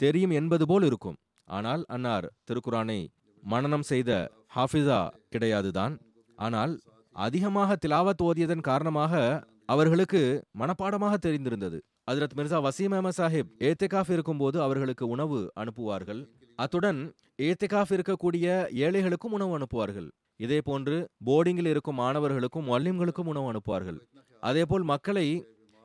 [0.00, 1.18] தெரியும் என்பது போல் இருக்கும்.
[1.48, 3.00] ஆனால் அன்னார் திருக்குரானை
[3.42, 4.10] மனனம் செய்த
[4.56, 5.00] ஹாஃபிஸா
[5.34, 5.94] கிடையாதுதான்
[6.46, 6.72] ஆனால்
[7.16, 9.14] அதிகமாக திலாவத் ஓதியதன் காரணமாக
[9.68, 10.20] அவர்களுக்கு
[10.58, 11.78] மனப்பாடமாக தெரிந்திருந்தது.
[12.10, 16.20] ஹஜரத் மிர்சா வசீம் அஹமத் சாஹிப் ஏத்திகாஃப் இருக்கும்போது அவர்களுக்கு உணவு அனுப்புவார்கள்.
[16.56, 17.00] அத்துடன்
[17.42, 18.46] ஏத்திகாஃப் இருக்கக்கூடிய
[18.84, 20.08] ஏழைகளுக்கும் உணவு அனுப்புவார்கள்.
[20.40, 23.98] இதே போன்று போர்டிங்கில் இருக்கும் மாணவர்களுக்கும் வல்லிம்களுக்கும் உணவு அனுப்புவார்கள்.
[24.42, 25.26] அதேபோல் மக்களை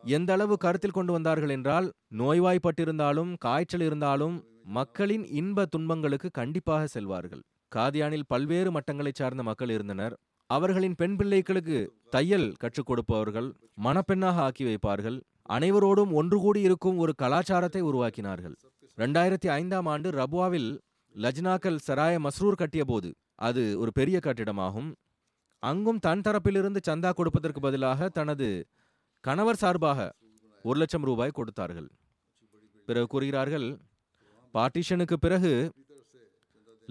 [0.03, 7.41] எந்த அளவு கருத்தில் கொண்டு வந்தார்கள் என்றால் நோய்வாய்ப்பட்டிருந்தாலும் காய்ச்சல் இருந்தாலும் மக்களின் இன்ப துன்பங்களுக்கு கண்டிப்பாக செல்வார்கள்.
[7.75, 10.15] காதியானில் பல்வேறு மட்டங்களைச் சார்ந்த மக்கள் இருந்தனர்.
[10.55, 11.79] அவர்களின் பெண் பிள்ளைகளுக்கு
[12.13, 13.49] தையல் கற்றுக் கொடுப்பவர்கள்
[13.85, 15.17] மணப்பெண்ணாக ஆக்கி வைப்பார்கள்.
[15.55, 18.55] அனைவரோடும் ஒன்று கூடி இருக்கும் ஒரு கலாச்சாரத்தை உருவாக்கினார்கள்.
[19.01, 20.69] ரெண்டாயிரத்தி ஐந்தாம் ஆண்டு ரபுவாவில்
[21.15, 23.09] லஜ்னாக்கல் சராய மஸ்ரூர் கட்டிய போது
[23.47, 24.89] அது ஒரு பெரிய கட்டிடமாகும்.
[25.63, 28.47] அங்கும் தன் தரப்பிலிருந்து சந்தா கொடுப்பதற்கு பதிலாக தனது
[29.23, 29.99] கணவர் சார்பாக
[30.65, 31.89] ஒரு லட்சம் ரூபாய் கொடுத்தார்கள்.
[32.87, 33.67] பிறகு கூறுகிறார்கள்
[34.55, 35.51] பார்ட்டிஷனுக்கு பிறகு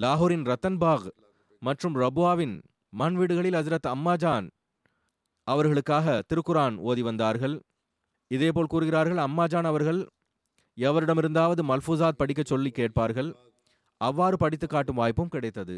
[0.02, 1.08] லாகூரின் ரத்தன்பாக்
[1.62, 2.56] மற்றும் ரபுவாவின்
[2.92, 4.46] மண் வீடுகளில் ஹசரத் அம்மாஜான்
[5.46, 7.54] அவர்களுக்காக திருக்குரான் ஓதி வந்தார்கள்.
[8.30, 10.00] இதேபோல் கூறுகிறார்கள் அம்மாஜான் அவர்கள்
[10.76, 13.30] எவரிடமிருந்தாவது மல்ஃபூசாத் படிக்கச் சொல்லி கேட்பார்கள்.
[14.00, 15.76] அவ்வாறு படித்து காட்டும் வாய்ப்பும் கிடைத்தது.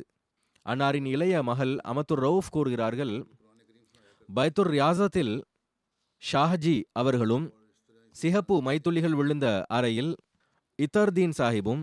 [0.66, 3.14] அன்னாரின் இளைய மகள் அமத்துர் ரவுஃப் கூறுகிறார்கள்
[4.29, 5.35] பைத்துர் ரியாசத்தில்
[6.22, 7.46] ஷாஹஜி அவர்களும்
[8.16, 10.12] சிகப்பு மைத்துள்ளிகள் விழுந்த அறையில்
[10.79, 11.83] இத்தர்தீன் சாஹிபும்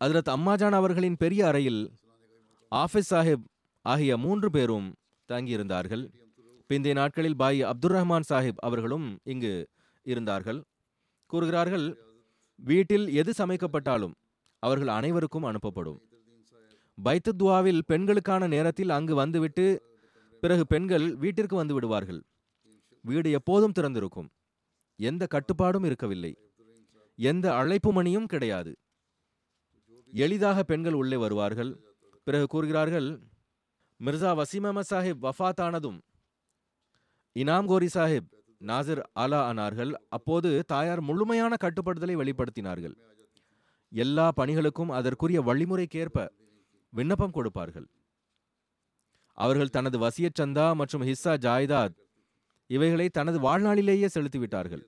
[0.00, 1.82] அதிரத் அம்மாஜான் அவர்களின் பெரிய அறையில்
[2.72, 3.44] ஆஃபிஸ் சாஹிப்
[3.84, 4.94] ஆகிய மூன்று பேரும்
[5.28, 6.04] தங்கியிருந்தார்கள்.
[6.68, 9.68] பிந்தைய நாட்களில் பாய் அப்துர் ரஹ்மான் சாஹிப் அவர்களும் இங்கு
[10.02, 10.60] இருந்தார்கள்.
[11.26, 11.86] கூறுகிறார்கள்
[12.54, 14.14] வீட்டில் எது சமைக்கப்பட்டாலும்
[14.58, 15.98] அவர்கள் அனைவருக்கும் அனுப்பப்படும்.
[16.98, 19.66] பைத்துத்வாவில் பெண்களுக்கான நேரத்தில் அங்கு வந்துவிட்டு
[20.40, 22.20] பிறகு பெண்கள் வீட்டிற்கு வந்து விடுவார்கள்.
[23.00, 24.28] வீடு எப்போதும் திறந்திருக்கும்.
[24.98, 26.32] எந்த கட்டுப்பாடும் இருக்கவில்லை.
[27.18, 28.72] எந்த அழைப்பு மணியும் கிடையாது.
[30.12, 31.72] எளிதாக பெண்கள் உள்ளே வருவார்கள்.
[32.26, 33.08] பிறகு கூறுகிறார்கள்
[34.04, 35.98] மிர்சா வசீம் அஹமத் சாஹிப் வஃபாத்தானதும்
[37.36, 38.28] இனாம் கோரி சாஹிப்
[38.60, 42.94] நாசிர் அலா ஆனார்கள் அப்போது தாயார் முழுமையான கட்டுப்படுத்தலை வெளிப்படுத்தினார்கள்.
[43.92, 46.26] எல்லா பணிகளுக்கும் அதற்குரிய வழிமுறைக்கேற்ப
[46.92, 47.86] விண்ணப்பம் கொடுப்பார்கள்.
[49.38, 51.96] அவர்கள் தனது வசிய சந்தா மற்றும் ஹிஸ்ஸா ஜாய்தாத்
[52.66, 54.84] இவைகளை தனது வாழ்நாளிலேயே செலுத்திவிட்டார்கள்.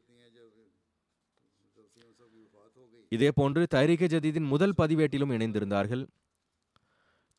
[3.09, 6.05] இதேபோன்று தைரிக ஜதீதின் முதல் பதிவேட்டிலும் இணைந்திருந்தார்கள்.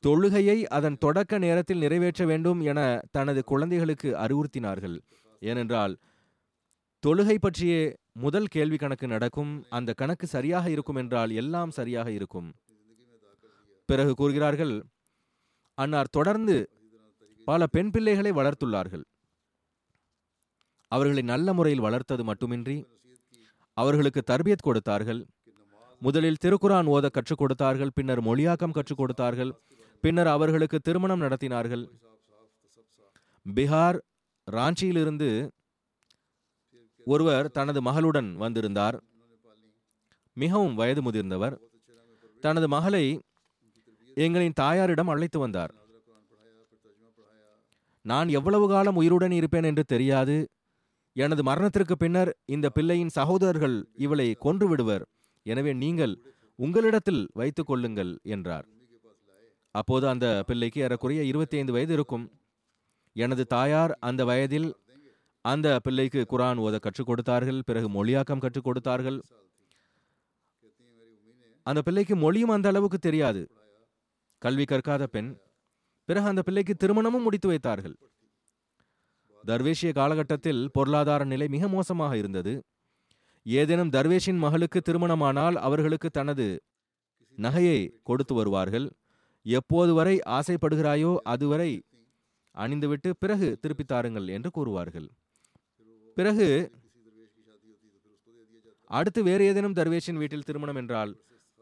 [0.07, 4.99] தொழுகையை அதன் தொடக்க நேரத்தில் நிறைவேற்ற வேண்டும் என தனது குழந்தைகளுக்கு அறிவுறுத்தினார்கள்.
[5.39, 5.97] ஏனென்றால்
[7.07, 12.53] தொழுகை பற்றிய முதல் கேள்வி கணக்கு நடக்கும் அந்த கணக்கு சரியாக இருக்கும் என்றால் எல்லாம் சரியாக இருக்கும்.
[13.85, 14.83] பிறகு கூறுகிறார்கள்
[15.73, 16.69] அன்னார் தொடர்ந்து
[17.45, 19.03] பல பெண் பிள்ளைகளை வளர்த்துள்ளார்கள்.
[20.87, 22.85] அவர்களை நல்ல முறையில் வளர்த்தது மட்டுமின்றி
[23.73, 25.25] அவர்களுக்கு தர்பியத் கொடுத்தார்கள்.
[25.99, 29.61] முதலில் திருக்குரான் ஓத கற்றுக் கொடுத்தார்கள் பின்னர் மொழியாக்கம் கற்றுக் கொடுத்தார்கள்.
[30.05, 31.83] பின்னர் அவர்களுக்கு திருமணம் நடத்தினார்கள்.
[33.45, 33.97] பீகார்
[34.47, 35.29] ராஞ்சியிலிருந்து
[37.13, 38.97] ஒருவர் தனது மகளுடன் வந்திருந்தார்.
[40.37, 41.55] மிகவும் வயது முதிர்ந்தவர்.
[42.43, 43.05] தனது மகளை
[44.25, 45.73] எங்களின் தாயாரிடம் அழைத்து வந்தார்.
[48.11, 50.37] நான் எவ்வளவு காலம் உயிருடன் இருப்பேன் என்று தெரியாது.
[51.15, 55.05] எனது மரணத்திற்கு பின்னர் இந்த பிள்ளையின் சகோதரர்கள் இவளை கொன்று விடுவர்.
[55.45, 56.15] எனவே நீங்கள்
[56.59, 58.65] உங்களிடத்தில் வைத்துக் கொள்ளுங்கள் என்றார்.
[59.79, 62.25] அப்போது அந்த பிள்ளைக்கு ஏறக்குறைய இருபத்தி ஐந்து வயது இருக்கும்.
[63.15, 64.69] எனது தாயார் அந்த வயதில்
[65.45, 69.19] அந்த பிள்ளைக்கு குரான் ஓத கற்றுக் கொடுத்தார்கள் பிறகு மொழியாக்கம் கற்றுக் கொடுத்தார்கள்.
[71.63, 73.41] அந்த பிள்ளைக்கு மொழியும் அந்த அளவுக்கு தெரியாது.
[74.41, 75.29] கல்வி கற்காத பெண்
[76.09, 77.95] பிறகு அந்த பிள்ளைக்கு திருமணமும் முடித்து வைத்தார்கள்.
[79.47, 82.53] தர்வேஷிய காலகட்டத்தில் பொருளாதார நிலை மிக மோசமாக இருந்தது.
[83.45, 86.45] ஏதேனும் தர்வேஷின் மகளுக்கு திருமணமானால் அவர்களுக்கு தனது
[87.37, 88.87] நகையை கொடுத்து வருவார்கள்.
[89.45, 91.71] எப்போது வரை ஆசைப்படுகிறாயோ அதுவரை
[92.55, 95.07] அணிந்துவிட்டு பிறகு திருப்பித் தாருங்கள் என்று கூறுவார்கள்.
[96.17, 96.47] பிறகு
[98.89, 101.11] அடுத்து வேறு ஏதேனும் தர்வேஷின் வீட்டில் திருமணம் என்றால்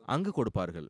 [0.06, 0.88] அங்கு கொடுப்பார்கள்.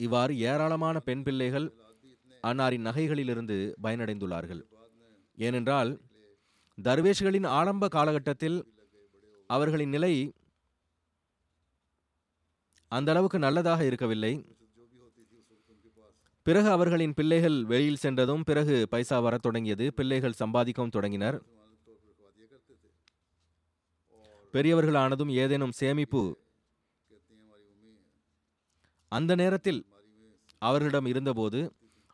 [0.00, 1.66] இவ்வாறு ஏராளமான பெண் பிள்ளைகள்
[2.42, 4.62] அன்னாரின் நகைகளிலிருந்து பயனடைந்துள்ளார்கள்.
[5.38, 5.90] ஏனென்றால்
[6.78, 8.58] தர்வேஷ்களின் ஆரம்ப காலகட்டத்தில்
[9.50, 10.14] அவர்களின் நிலை
[12.92, 14.32] அந்த அளவுக்கு நல்லதாக இருக்கவில்லை.
[16.46, 19.84] பிறகு அவர்களின் பிள்ளைகள் வெளியில் சென்றதும் பிறகு பைசா வரத் தொடங்கியது.
[19.92, 21.36] பிள்ளைகள் சம்பாதிக்கவும் தொடங்கினர்.
[24.54, 26.22] பெரியவர்கள் ஆனதும் ஏதேனும் சேமிப்பு.
[29.12, 29.80] அந்த நேரத்தில்
[30.62, 31.60] அவர்களிடம் இருந்தபோது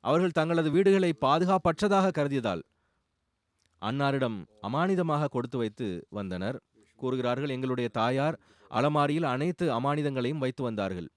[0.04, 2.62] அவர்கள் தங்களது வீடுகளை பாதுகாப்பற்றதாக கருதியதால்
[3.82, 6.56] அன்னாரிடம் அமானிதமாக கொடுத்து வைத்து வந்தனர்.
[6.96, 8.36] கூறுகிறார்கள் எங்களுடைய தாயார்
[8.70, 11.08] அலமாரியில் அனைத்து அமானிதங்களையும் வைத்து வந்தார்கள்.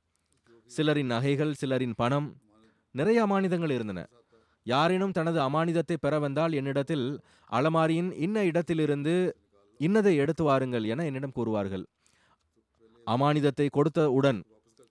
[0.71, 2.27] சிலரின் நகைகள் சிலரின் பணம்
[2.95, 3.99] நிறைய அமானிதங்கள் இருந்தன.
[4.65, 7.07] யாரேனும் தனது அமானிதத்தை பெற வந்தால் என்னிடத்தில்
[7.51, 9.13] அலமாரியின் இன்ன இடத்திலிருந்து
[9.79, 11.85] இன்னதை எடுத்து வாருங்கள் என என்னிடம் கூறுவார்கள்.
[13.07, 14.39] அமானிதத்தை கொடுத்தவுடன்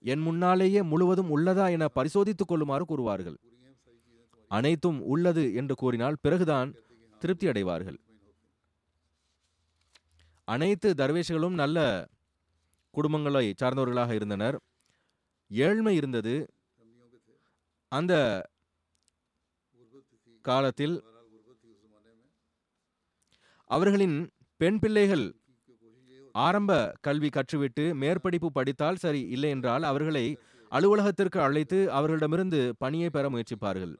[0.05, 3.37] என் முன்னாலேயே முழுவதும் உள்ளதா என பரிசோதித்துக் கொள்ளுமாறு கூறுவார்கள்.
[4.51, 6.70] அனைத்தும் உள்ளது என்று கூறினால் பிறகுதான்
[7.22, 7.98] திருப்தி அடைவார்கள்
[10.48, 11.79] அனைத்து தர்வேஷ்களும் நல்ல
[12.96, 14.57] குடும்பங்களை சார்ந்தவர்களாக இருந்தனர்.
[15.50, 16.35] ஏழ்மை இருந்தது.
[17.92, 18.14] அந்த
[20.44, 20.94] காலத்தில்
[23.70, 24.16] அவர்களின்
[24.61, 25.24] பெண் பிள்ளைகள்
[26.44, 26.70] ஆரம்ப
[27.07, 30.24] கல்வி கற்றுவிட்டு மேற்படிப்பு படித்தால் சரி இல்லை என்றால் அவர்களை
[30.72, 33.94] அலுவலகத்திற்கு அழைத்து அவர்களிடமிருந்து பணியை பெற முயற்சிப்பார்கள்.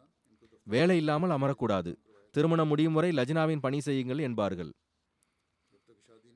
[0.67, 1.93] வேலை இல்லாமல் அமரக்கூடாது.
[2.35, 4.71] திருமணம் முடியும் வரை லஜினாவின் பணி செய்யுங்கள் என்பார்கள்.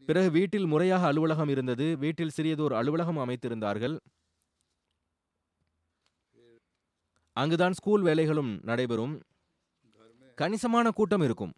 [0.09, 1.87] பிறகு வீட்டில் முறையாக அலுவலகம் இருந்தது.
[2.05, 3.97] வீட்டில் சிறியதோர் அலுவலகம் அமைத்திருந்தார்கள்.
[7.37, 9.15] அங்குதான் ஸ்கூல் வேலைகளும் நடைபெறும்.
[10.39, 11.55] கணிசமான கூட்டம் இருக்கும்.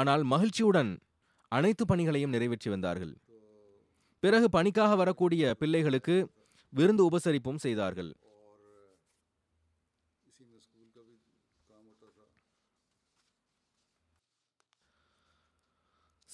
[0.00, 0.90] ஆனால் மகிழ்ச்சியுடன்
[1.48, 3.12] அனைத்து பணிகளையும் நிறைவேற்றி வந்தார்கள்.
[4.22, 6.16] பிறகு பணிக்காக வரக்கூடிய பிள்ளைகளுக்கு
[6.72, 8.10] விருந்து உபசரிப்பும் செய்தார்கள்.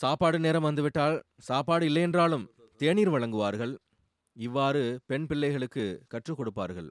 [0.01, 3.79] சாப்பாடு நேரம் வந்துவிட்டால் சாப்பாடு இல்லையென்றாலும் தேநீர் வழங்குவார்கள்.
[4.33, 6.91] இவ்வாறு பெண் பிள்ளைகளுக்கு கற்றுக் கொடுப்பார்கள்.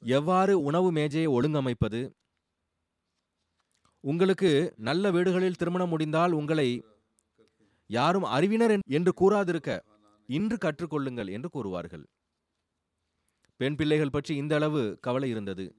[0.00, 2.10] எவ்வாறு உணவு மேஜையை ஒழுங்கமைப்பது?
[4.00, 6.84] உங்களுக்கு நல்ல வீடுகளில் திருமணம் முடிந்தால் உங்களை
[7.86, 9.80] யாரும் அறிவினர் என்- என்று கூறாதிருக்க
[10.26, 12.04] இன்று கற்றுக்கொள்ளுங்கள் என்று கூறுவார்கள்.
[13.56, 15.74] பெண் பிள்ளைகள் பற்றி இந்த அளவு கவலை இருந்தது.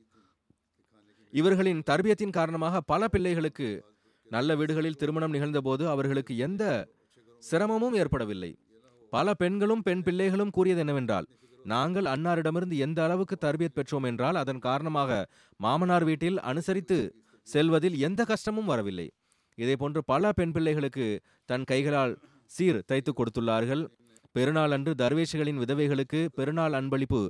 [1.31, 3.85] இவர்களின் தர்பியத்தின் காரணமாக பல பிள்ளைகளுக்கு
[4.31, 6.63] நல்ல வீடுகளில் திருமணம் நிகழ்ந்தபோது அவர்களுக்கு எந்த
[7.39, 8.51] சிரமமும் ஏற்படவில்லை.
[9.09, 11.25] பல பெண்களும் பெண் பிள்ளைகளும் கூறியது என்னவென்றால்
[11.63, 16.99] நாங்கள் அன்னாரிடமிருந்து எந்த அளவுக்கு தர்பியத் பெற்றோம் என்றால் அதன் காரணமாக மாமனார் வீட்டில் அனுசரித்து
[17.43, 19.11] செல்வதில் எந்த கஷ்டமும் வரவில்லை.
[19.55, 23.83] இதேபோன்று பல பெண் பிள்ளைகளுக்கு தன் கைகளால் சீர் தைத்து கொடுத்துள்ளார்கள்.
[24.31, 27.29] பெருநாள் அன்று தர்வேஷிகளின் விதவைகளுக்கு பெருநாள் அன்பளிப்பு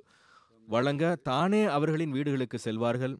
[0.67, 3.17] வழங்க தானே அவர்களின் வீடுகளுக்கு செல்வார்கள்.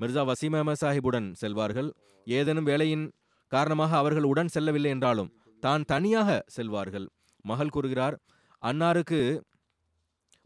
[0.00, 1.90] மிர்சா வசீம் அஹமத் சாஹிபுடன் செல்வார்கள்.
[2.24, 3.12] ஏதேனும் வேலையின்
[3.54, 5.30] காரணமாக அவர்கள் உடன் செல்லவில்லை என்றாலும்
[5.62, 7.06] தான் தனியாக செல்வார்கள்.
[7.44, 8.16] மகள் கூறுகிறார்
[8.62, 9.20] அன்னாருக்கு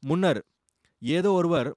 [0.03, 0.41] முன்னர்
[1.03, 1.71] ஏதோ ஒருவர்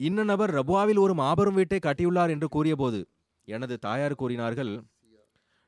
[0.00, 3.00] இன்ன நபர் ரபுவாவில் ஒரு மாபெரும் வீட்டை கட்டியுள்ளார் என்று கூறியபோது
[3.48, 4.72] எனது தாயார் கூறினார்கள்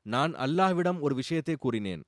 [0.06, 2.02] நான் அல்லாஹ்விடம் ஒரு விஷயத்தை கூறினேன்.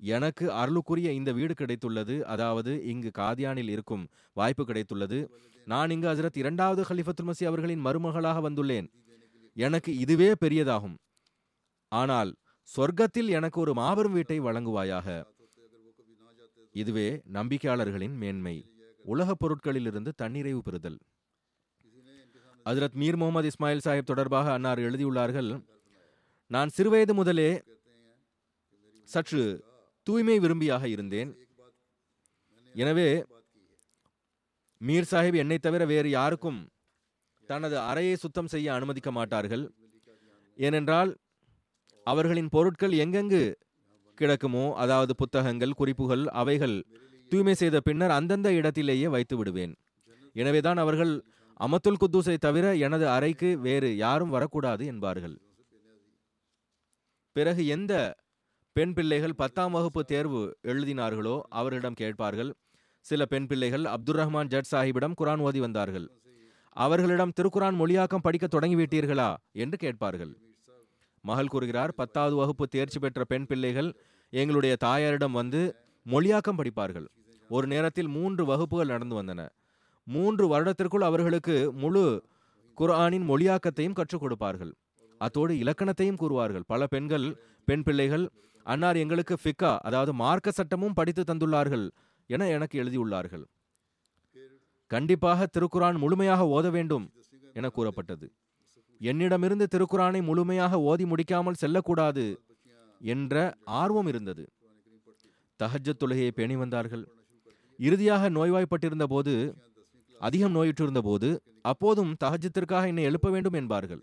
[0.00, 4.04] எனக்கு அருளுக்குரிய இந்த வீடு கிடைத்துள்ளது அதாவது இங்கு காதியானில் இருக்கும்
[4.36, 5.18] வாய்ப்பு கிடைத்துள்ளது.
[5.66, 8.88] நான் இங்கு ஹசரத் இரண்டாவது ஹலிஃபத்துல் மசி அவர்களின் மருமகளாக வந்துள்ளேன்.
[9.56, 10.96] எனக்கு இதுவே பெரியதாகும்.
[12.00, 12.30] ஆனால்
[12.68, 15.06] சொர்க்கத்தில் எனக்கு ஒரு மாபெரும் வீட்டை வழங்குவாயாக.
[16.80, 18.56] இதுவே நம்பிக்கையாளர்களின் மேன்மை.
[19.12, 20.98] உலகப் பொருட்களிலிருந்து தன்னிறைவு பெறுதல்.
[22.66, 25.50] ஹஜரத் மீர் முகமது இஸ்மாயில் சாஹிப் தொடர்பாக அன்னார் எழுதியுள்ளார்கள்
[26.50, 27.50] நான் சிறுவயது முதலே
[29.08, 29.42] சற்று
[30.06, 31.30] தூய்மை விரும்பியாக இருந்தேன்.
[32.74, 33.08] எனவே
[34.80, 36.60] மீர் சாஹிப் என்னை தவிர வேறு யாருக்கும்
[37.48, 39.64] தனது அறையை சுத்தம் செய்ய அனுமதிக்க மாட்டார்கள்.
[40.58, 41.10] ஏனென்றால்
[42.04, 43.54] அவர்களின் பொருட்கள் எங்கெங்கு
[44.20, 46.86] கிடக்குமோ அதாவது புத்தகங்கள் குறிப்புகள் அவைகள்
[47.28, 49.74] தூய்மை செய்த பின்னர் அந்தந்த இடத்திலேயே வைத்து விடுவேன்.
[50.32, 51.24] எனவேதான் அவர்கள்
[51.60, 55.36] அமத்துல் குத்தூஸை தவிர எனது அறைக்கு வேறு யாரும் வரக்கூடாது என்பார்கள்.
[57.32, 58.16] பிறகு எந்த
[58.72, 62.50] பெண் பிள்ளைகள் பத்தாம் வகுப்பு தேர்வு எழுதினார்களோ அவர்களிடம் கேட்பார்கள்.
[63.00, 66.06] சில பெண் பிள்ளைகள் அப்துல் ரஹ்மான் ஜட் சாஹிபிடம் குரான் ஓதி வந்தார்கள்.
[66.76, 69.34] அவர்களிடம் திருக்குரான் மொழியாக்கம் படிக்க தொடங்கிவிட்டீர்களா?
[69.52, 70.51] என்று கேட்பார்கள்.
[71.24, 73.90] மகள் கூறுகிறார் பத்தாவது வகுப்பு தேர்ச்சி பெற்ற பெண் பிள்ளைகள்
[74.32, 75.60] எங்களுடைய தாயாரிடம் வந்து
[76.06, 77.06] மொழியாக்கம் படிப்பார்கள்.
[77.48, 79.48] ஒரு நேரத்தில் மூன்று வகுப்புகள் நடந்து வந்தன.
[80.06, 82.04] மூன்று வருடத்திற்குள் அவர்களுக்கு முழு
[82.78, 84.72] குர்ஆனின் மொழியாக்கத்தையும் கற்றுக் கொடுப்பார்கள்.
[85.18, 86.64] அத்தோடு இலக்கணத்தையும் கூறுவார்கள்.
[86.66, 87.26] பல பெண்கள்
[87.64, 88.24] பெண் பிள்ளைகள்
[88.66, 91.86] அன்னார் எங்களுக்கு ஃபிக்கா அதாவது மார்க்க சட்டமும் படித்து தந்துள்ளார்கள்
[92.26, 93.44] என எனக்கு எழுதியுள்ளார்கள்.
[94.86, 97.06] கண்டிப்பாக திருக்குரான் முழுமையாக ஓத வேண்டும்
[97.54, 98.26] என கூறப்பட்டது.
[99.08, 102.24] என்னிடமிருந்து திருக்குறானை முழுமையாக ஓதி முடிக்காமல் செல்லக்கூடாது
[103.00, 103.34] என்ற
[103.80, 104.44] ஆர்வம் இருந்தது.
[105.60, 107.04] தஹஜத் தொழுகையை பேணி வந்தார்கள்.
[107.78, 109.34] இறுதியாக நோய்வாய்ப்பட்டிருந்த போது
[110.20, 111.28] அதிகம் நோயுற்றிருந்த போது
[111.62, 114.02] அப்போதும் தஹஜத்திற்காக என்னை எழுப்ப வேண்டும் என்பார்கள்.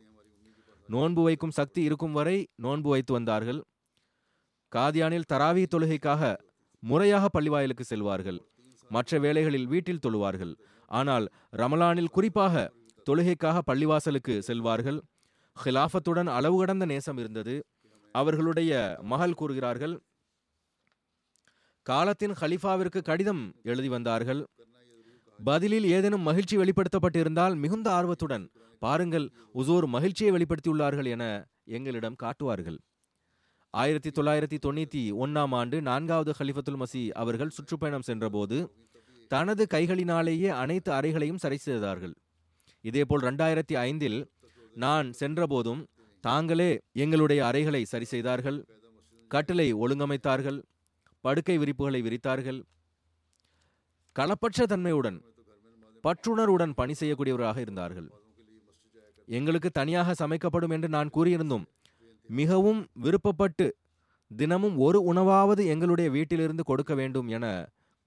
[0.90, 3.60] நோன்பு வைக்கும் சக்தி இருக்கும் வரை நோன்பு வைத்து வந்தார்கள்.
[4.72, 6.32] காதியானில் தராவி தொழுகைக்காக
[6.84, 8.40] முறையாக பள்ளிவாயலுக்கு செல்வார்கள்.
[8.92, 10.54] மற்ற வேளைகளில் வீட்டில் தொழுவார்கள்.
[10.92, 11.26] ஆனால்
[11.58, 12.56] ரமலானில் குறிப்பாக
[13.08, 15.00] தொழுகைக்காக பள்ளிவாசலுக்கு செல்வார்கள்.
[15.58, 17.56] ஹிலாஃபத்துடன் அளவு கடந்த நேசம் இருந்தது.
[18.16, 18.72] அவர்களுடைய
[19.12, 19.96] மகள் கூறுகிறார்கள்
[21.86, 24.42] காலத்தின் ஹலிஃபாவிற்கு கடிதம் எழுதி வந்தார்கள்.
[25.40, 28.46] பதிலில் ஏதேனும் மகிழ்ச்சி வெளிப்படுத்தப்பட்டிருந்தால் மிகுந்த ஆர்வத்துடன்
[28.82, 31.24] பாருங்கள் உசோர் மகிழ்ச்சியை வெளிப்படுத்தியுள்ளார்கள் என
[31.78, 32.78] எங்களிடம் காட்டுவார்கள்.
[33.74, 38.58] ஆயிரத்தி தொள்ளாயிரத்தி தொண்ணூத்தி ஒன்னாம் ஆண்டு நான்காவது ஹலிஃபத்துல் மசி அவர்கள் சுற்றுப்பயணம் சென்றபோது
[39.32, 42.14] தனது கைகளினாலேயே அனைத்து அறைகளையும் சரி செய்தார்கள்
[42.86, 44.20] இதேபோல் ரெண்டாயிரத்தி ஐந்தில்
[44.76, 45.82] நான் சென்றபோதும்
[46.24, 46.72] தாங்களே
[47.04, 48.60] எங்களுடைய அறைகளை சரி செய்தார்கள்
[49.32, 50.60] கட்டிலை ஒழுங்கமைத்தார்கள்
[51.24, 52.60] படுக்கை விரிப்புகளை விரித்தார்கள்.
[54.16, 55.18] களப்பற்ற தன்மையுடன்
[56.04, 58.08] பற்றுணர்வுடன் பணி செய்யக்கூடியவராக இருந்தார்கள்.
[59.28, 61.66] எங்களுக்கு தனியாக சமைக்கப்படும் என்று நான் கூறியிருந்தோம்
[62.30, 63.68] மிகவும் விருப்பப்பட்டு
[64.32, 67.46] தினமும் ஒரு உணவாவது எங்களுடைய வீட்டிலிருந்து கொடுக்க வேண்டும் என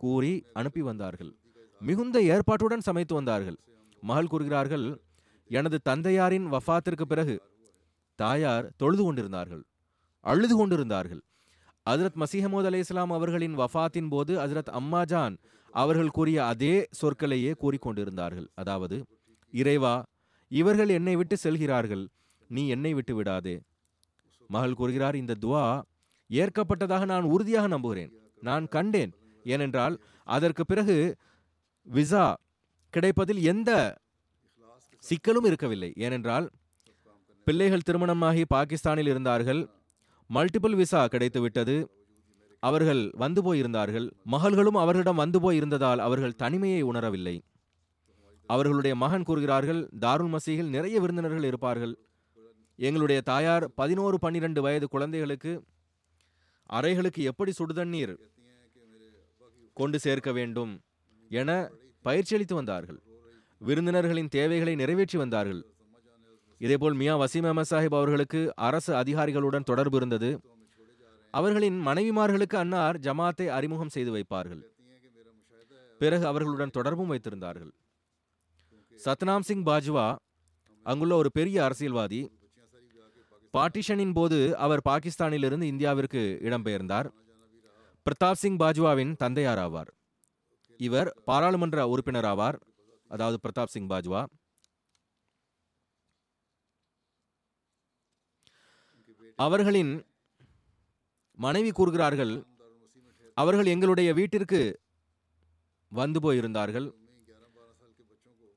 [0.00, 1.32] கூறி அனுப்பி வந்தார்கள்.
[1.80, 3.58] மிகுந்த ஏற்பாட்டுடன் சமைத்து வந்தார்கள்.
[4.02, 4.86] மகள் கூறுகிறார்கள்
[5.50, 7.34] எனது தந்தையாரின் வஃத்திற்கு பிறகு
[8.18, 9.62] தாயார் தொழுது கொண்டிருந்தார்கள்
[10.24, 11.22] அழுது கொண்டிருந்தார்கள்.
[11.90, 15.36] அஜரத் மசீஹமூத் அலி இஸ்லாம் அவர்களின் வஃபாத்தின் போது அஜரத் அம்மாஜான்
[15.74, 18.96] அவர்கள் கூறிய அதே சொற்களையே கூறிக்கொண்டிருந்தார்கள் அதாவது
[19.52, 19.94] இறைவா
[20.50, 22.04] இவர்கள் என்னை விட்டு செல்கிறார்கள்
[22.50, 23.56] நீ என்னை விட்டு விடாதே.
[24.48, 25.64] மகள் கூறுகிறார் இந்த துவா
[26.30, 29.12] ஏற்கப்பட்டதாக நான் உறுதியாக நம்புகிறேன் நான் கண்டேன்.
[29.44, 29.94] ஏனென்றால்
[30.26, 30.96] அதற்கு பிறகு
[31.86, 32.26] விசா
[32.96, 33.70] கிடைப்பதில் எந்த
[35.02, 35.92] சிக்கலும் இருக்கவில்லை.
[35.96, 36.46] ஏனென்றால்
[37.46, 39.62] பிள்ளைகள் திருமணமாகி பாகிஸ்தானில் இருந்தார்கள்.
[40.30, 41.76] மல்டிபிள் விசா கிடைத்துவிட்டது.
[42.62, 44.06] அவர்கள் வந்து போயிருந்தார்கள்.
[44.24, 47.36] மகள்களும் அவர்களிடம் வந்து போயிருந்ததால் அவர்கள் தனிமையை உணரவில்லை.
[48.46, 51.94] அவர்களுடைய மகன் கூறுகிறார்கள் தாருல் மசீகில் நிறைய விருந்தினர்கள் இருப்பார்கள்.
[52.78, 55.52] எங்களுடைய தாயார் பதினோரு பன்னிரண்டு வயது குழந்தைகளுக்கு
[56.70, 58.14] அறைகளுக்கு எப்படி சுடுதண்ணீர்
[59.72, 60.72] கொண்டு சேர்க்க வேண்டும்?
[61.30, 61.50] என
[62.02, 63.00] பயிற்சி அளித்து வந்தார்கள்.
[63.60, 65.60] விருந்தினர்களின் தேவைகளை நிறைவேற்றி வந்தார்கள்.
[66.60, 70.30] இதேபோல் மியா வசீம் அஹமத் சாஹிப் அவர்களுக்கு அரசு அதிகாரிகளுடன் தொடர்பு இருந்தது.
[71.30, 74.62] அவர்களின் மனைவிமார்களுக்கு அன்னார் ஜமாத்தை அறிமுகம் செய்து வைப்பார்கள்.
[76.00, 77.72] பிறகு அவர்களுடன் தொடர்பும் வைத்திருந்தார்கள்.
[79.04, 80.06] சத்னாம் சிங் பாஜ்வா
[80.86, 82.20] அங்குள்ள ஒரு பெரிய அரசியல்வாதி
[83.54, 87.08] பார்ட்டிஷனின் போது அவர் பாகிஸ்தானிலிருந்து இந்தியாவிற்கு இடம்பெயர்ந்தார்.
[88.06, 89.90] பிரதாப் சிங் பாஜ்வாவின் தந்தையார் ஆவார்
[90.76, 92.58] இவர் பாராளுமன்ற உறுப்பினர் ஆவார்.
[93.10, 94.22] அதாவது பிரதாப் சிங் பாஜ்வா.
[99.38, 99.92] அவர்களின்
[101.38, 102.32] மனைவி கூறுகிறார்கள்
[103.36, 104.60] அவர்கள் எங்களுடைய வீட்டிற்கு
[105.92, 106.86] வந்து போயிருந்தார்கள்.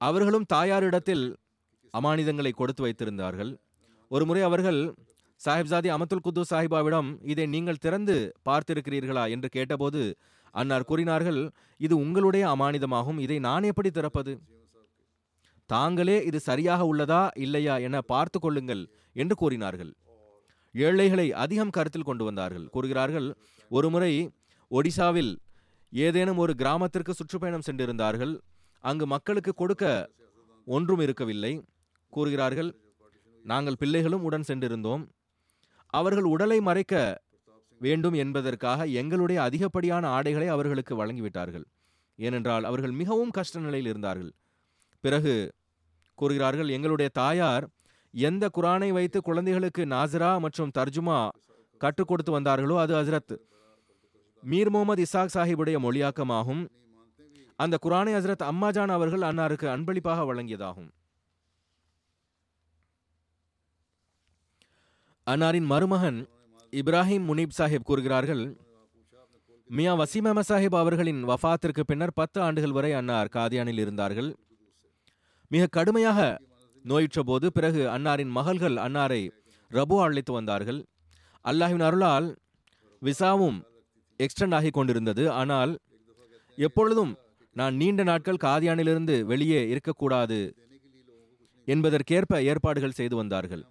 [0.01, 1.25] அவர்களும் தாயாரிடத்தில்
[1.93, 3.51] அமானிதங்களை கொடுத்து வைத்திருந்தார்கள்.
[4.11, 4.79] ஒரு முறை அவர்கள்
[5.45, 8.15] சாஹிப்சாதி அமத்துல் குத்து சாஹிபாவிடம் இதை நீங்கள் திறந்து
[8.49, 9.29] பார்த்திருக்கிறீர்களா?
[9.29, 10.01] என்று கேட்டபோது
[10.59, 11.39] அன்னார் கூறினார்கள்
[11.85, 14.33] இது உங்களுடைய அமானிதமாகும் இதை நான் எப்படி திறப்பது?
[15.69, 18.83] தாங்களே இது சரியாக உள்ளதா இல்லையா என பார்த்து கொள்ளுங்கள்
[19.15, 19.91] என்று கூறினார்கள்.
[20.75, 22.65] ஏழைகளை அதிகம் கருத்தில் கொண்டு வந்தார்கள்.
[22.67, 23.27] கூறுகிறார்கள்
[23.71, 24.13] ஒருமுறை
[24.71, 25.33] ஒடிசாவில்
[25.93, 28.33] ஏதேனும் ஒரு கிராமத்திற்கு சுற்றுப்பயணம் சென்றிருந்தார்கள்.
[28.83, 29.85] அங்கு மக்களுக்கு கொடுக்க
[30.67, 31.53] ஒன்றும் இருக்கவில்லை.
[32.13, 32.71] கூறுகிறார்கள்
[33.45, 35.03] நாங்கள் பிள்ளைகளும் உடன் சென்றிருந்தோம்.
[35.93, 36.93] அவர்கள் உடலை மறைக்க
[37.79, 41.63] வேண்டும் என்பதற்காக எங்களுடைய அதிகப்படியான ஆடைகளை அவர்களுக்கு வழங்கிவிட்டார்கள்.
[42.15, 44.31] ஏனென்றால் அவர்கள் மிகவும் கஷ்ட நிலையில் இருந்தார்கள்.
[44.99, 45.53] பிறகு
[46.15, 47.67] கூறுகிறார்கள் எங்களுடைய தாயார்
[48.11, 51.29] எந்த குரானை வைத்து குழந்தைகளுக்கு நாசிரா மற்றும் தர்ஜுமா
[51.77, 53.37] கற்றுக் கொடுத்து வந்தார்களோ அது ஹசரத்
[54.45, 56.67] மீர் முகமது இசாக் சாஹிபுடைய மொழியாக்கமாகும்.
[57.55, 60.89] அந்த குரானை ஹசரத் அம்மாஜான் அவர்கள் அன்னாருக்கு அன்பளிப்பாக வழங்கியதாகும்.
[65.25, 66.29] அன்னாரின் மருமகன்
[66.79, 68.41] இப்ராஹிம் முனீப் சாஹிப் கூறுகிறார்கள்
[69.69, 74.35] மியா வசீம் அஹமத் சாஹிப் அவர்களின் வஃபாத்திற்கு பின்னர் பத்து ஆண்டுகள் வரை அன்னார் காதியானில் இருந்தார்கள்.
[75.47, 76.19] மிக கடுமையாக
[76.83, 79.21] நோயுற்ற போது பிறகு அன்னாரின் மகள்கள் அன்னாரை
[79.71, 80.79] ரபு அழைத்து வந்தார்கள்.
[81.45, 82.27] அல்லாஹின் அருளால்
[83.01, 83.57] விசாவும்
[84.19, 85.31] எக்ஸ்டெண்ட் ஆகி கொண்டிருந்தது.
[85.31, 85.77] ஆனால்
[86.57, 87.17] எப்பொழுதும்
[87.55, 90.39] நான் நீண்ட நாட்கள் காதியானிலிருந்து வெளியே இருக்கக்கூடாது
[91.67, 93.63] என்பதற்கேற்ப ஏற்பாடுகள் செய்து வந்தார்கள்.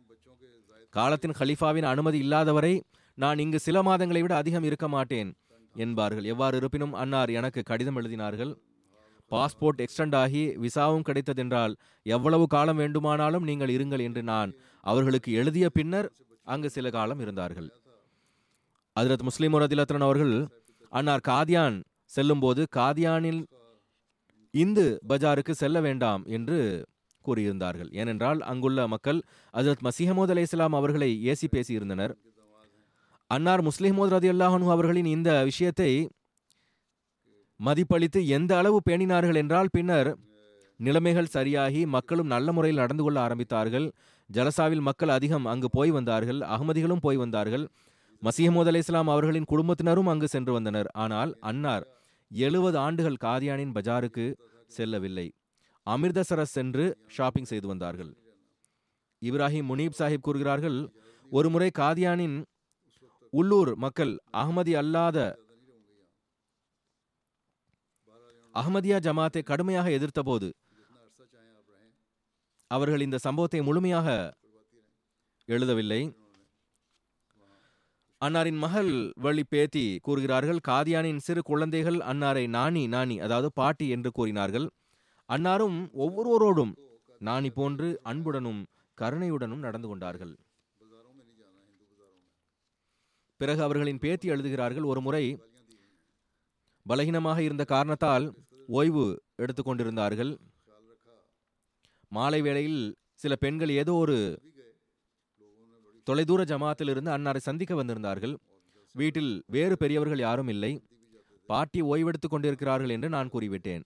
[0.95, 2.75] காலத்தின் ஹலீஃபாவின் அனுமதி இல்லாதவரை
[3.19, 5.31] நான் இங்கு சில மாதங்களை விட அதிகம் இருக்க மாட்டேன்
[5.75, 6.27] என்பார்கள்.
[6.33, 8.53] எவ்வாறு இருப்பினும் அன்னார் எனக்கு கடிதம் எழுதினார்கள்.
[9.31, 11.73] பாஸ்போர்ட் எக்ஸ்டெண்ட் ஆகி விசாவும் கிடைத்ததென்றால்
[12.07, 14.51] எவ்வளவு காலம் வேண்டுமானாலும் நீங்கள் இருங்கள் என்று நான்
[14.85, 16.09] அவர்களுக்கு எழுதிய பின்னர்
[16.47, 17.69] அங்கு சில காலம் இருந்தார்கள்.
[18.97, 20.35] அதிரத் முஸ்லிம் ரதிலத்தன் அவர்கள்
[20.93, 21.77] அன்னார் காதியான்
[22.17, 23.43] செல்லும்போது காதியானில்
[24.55, 26.59] இந்து பஜாருக்கு செல்ல வேண்டாம் என்று
[27.27, 27.91] கூறியிருந்தார்கள்.
[27.93, 29.23] ஏனென்றால் அங்குள்ள மக்கள்
[29.55, 32.15] அஜரத் மசிஹமோத் அலி இஸ்லாம் அவர்களை ஏசி பேசியிருந்தனர்.
[33.27, 36.09] அன்னார் முஸ்லிமோத் ரதி அல்லாஹனு அவர்களின் இந்த விஷயத்தை
[37.61, 40.17] மதிப்பளித்து எந்த அளவு பேணினார்கள் என்றால் பின்னர்
[40.77, 43.91] நிலைமைகள் சரியாகி மக்களும் நல்ல முறையில் நடந்து கொள்ள ஆரம்பித்தார்கள்.
[44.31, 46.39] ஜலசாவில் மக்கள் அதிகம் அங்கு போய் வந்தார்கள்.
[46.39, 47.69] அகமதிகளும் போய் வந்தார்கள்.
[48.23, 50.89] மசீஹமோத் அலி இஸ்லாம் அவர்களின் குடும்பத்தினரும் அங்கு சென்று வந்தனர்.
[50.95, 51.87] ஆனால் அன்னார்
[52.31, 54.35] எழுபது ஆண்டுகள் காதியானின் பஜாருக்கு
[54.67, 55.33] செல்லவில்லை.
[55.87, 58.13] அமிர்தசரஸ் சென்று ஷாப்பிங் செய்து வந்தார்கள்.
[59.23, 60.79] இப்ராஹிம் முனீப் சாஹிப் கூறுகிறார்கள்
[61.31, 62.37] ஒருமுறை காதியானின்
[63.33, 65.19] உள்ளூர் மக்கள் அகமதி அல்லாத
[68.55, 70.49] அகமதியா ஜமாத்தை கடுமையாக எதிர்த்தபோது
[72.71, 74.09] அவர்கள் இந்த சம்பவத்தை முழுமையாக
[75.49, 76.03] எழுதவில்லை.
[78.21, 84.67] அன்னாரின் மகள் வழி பேத்தி கூறுகிறார்கள் காதியானின் சிறு குழந்தைகள் அன்னாரை நாணி நாணி அதாவது பாட்டி என்று கூறினார்கள்.
[85.29, 86.73] அன்னாரும் ஒவ்வொருவரோடும்
[87.19, 88.63] நான் போன்று அன்புடனும்
[88.99, 90.33] கருணையுடனும் நடந்து கொண்டார்கள்.
[93.41, 95.25] பிறகு அவர்களின் பேத்தி எழுதுகிறார்கள் ஒரு முறை
[96.91, 98.27] பலகீனமாக இருந்த காரணத்தால்
[98.79, 99.05] ஓய்வு
[99.43, 100.33] எடுத்துக்கொண்டிருந்தார்கள்
[102.13, 102.83] மாலை வேளையில்
[103.23, 104.17] சில பெண்கள் ஏதோ ஒரு
[106.07, 108.35] தொலைதூர ஜமாத்திலிருந்து அன்னாரை சந்திக்க வந்திருந்தார்கள்.
[108.95, 110.73] வீட்டில் வேறு பெரியவர்கள் யாரும் இல்லை.
[111.49, 113.85] பாட்டி ஓய்வெடுத்துக் கொண்டிருக்கிறார்கள் என்று நான் கூறிவிட்டேன்.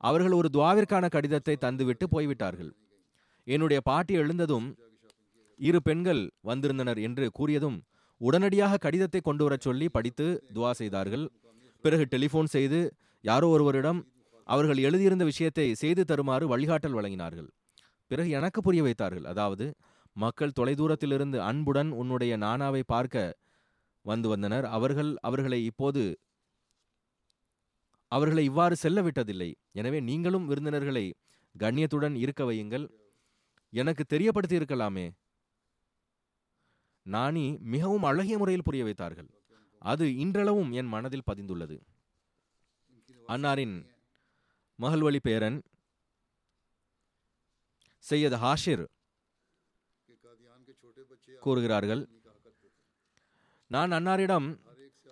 [0.00, 2.72] அவர்கள் ஒரு துவாவிற்கான கடிதத்தை தந்துவிட்டு போய்விட்டார்கள்.
[3.46, 4.66] என்னுடைய பாட்டி எழுந்ததும்
[5.60, 7.78] இரு பெண்கள் வந்திருந்தனர் என்று கூறியதும்
[8.20, 10.26] உடனடியாக கடிதத்தை கொண்டு வரச் சொல்லி படித்து
[10.56, 11.24] துவா செய்தார்கள்.
[11.84, 12.80] பிறகு டெலிஃபோன் செய்து
[13.24, 14.00] யாரோ ஒருவரிடம்
[14.46, 17.48] அவர்கள் எழுதியிருந்த விஷயத்தை செய்து தருமாறு வழிகாட்டல் வழங்கினார்கள்.
[18.10, 19.26] பிறகு எனக்கு புரிய வைத்தார்கள்.
[19.32, 19.66] அதாவது
[20.16, 23.24] மக்கள் தொலைதூரத்திலிருந்து அன்புடன் உன்னுடைய நானாவை பார்க்க
[24.04, 24.66] வந்து வந்தனர்.
[24.76, 26.02] அவர்கள் அவர்களை இப்போது
[28.16, 29.50] அவர்களை இவ்வாறு செல்ல விட்டதில்லை
[29.80, 31.06] எனவே நீங்களும் விருந்தினர்களை
[31.54, 32.84] கண்ணியத்துடன் இருக்க வையுங்கள்.
[33.72, 35.06] எனக்கு தெரியப்படுத்தி இருக்கலாமே
[37.06, 37.44] நாணி
[37.74, 39.28] மிகவும் அழகிய முறையில் புரிய வைத்தார்கள்.
[39.82, 41.76] அது இன்றளவும் என் மனதில் பதிந்துள்ளது.
[43.34, 43.76] அன்னாரின்
[44.78, 45.58] மகள்வழி பேரன்
[48.04, 48.84] சையத் ஹாஷிர்
[51.44, 52.02] கூறுகிறார்கள்
[53.70, 54.48] நான் அன்னாரிடம்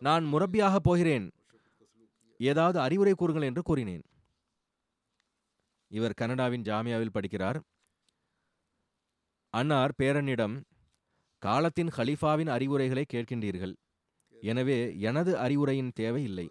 [0.06, 1.26] நான் முரப்பியாக போகிறேன்.
[2.40, 4.04] ஏதாவது அறிவுரை கூறுங்கள் என்று கூறினேன்.
[5.88, 7.60] இவர் கனடாவின் ஜாமியாவில் படிக்கிறார்.
[9.50, 10.62] அன்னார் பேரனிடம்
[11.38, 13.74] காலத்தின் ஹலீஃபாவின் அறிவுரைகளை கேட்கின்றீர்கள்.
[14.34, 16.48] எனவே எனது அறிவுரையின் தேவை இல்லை.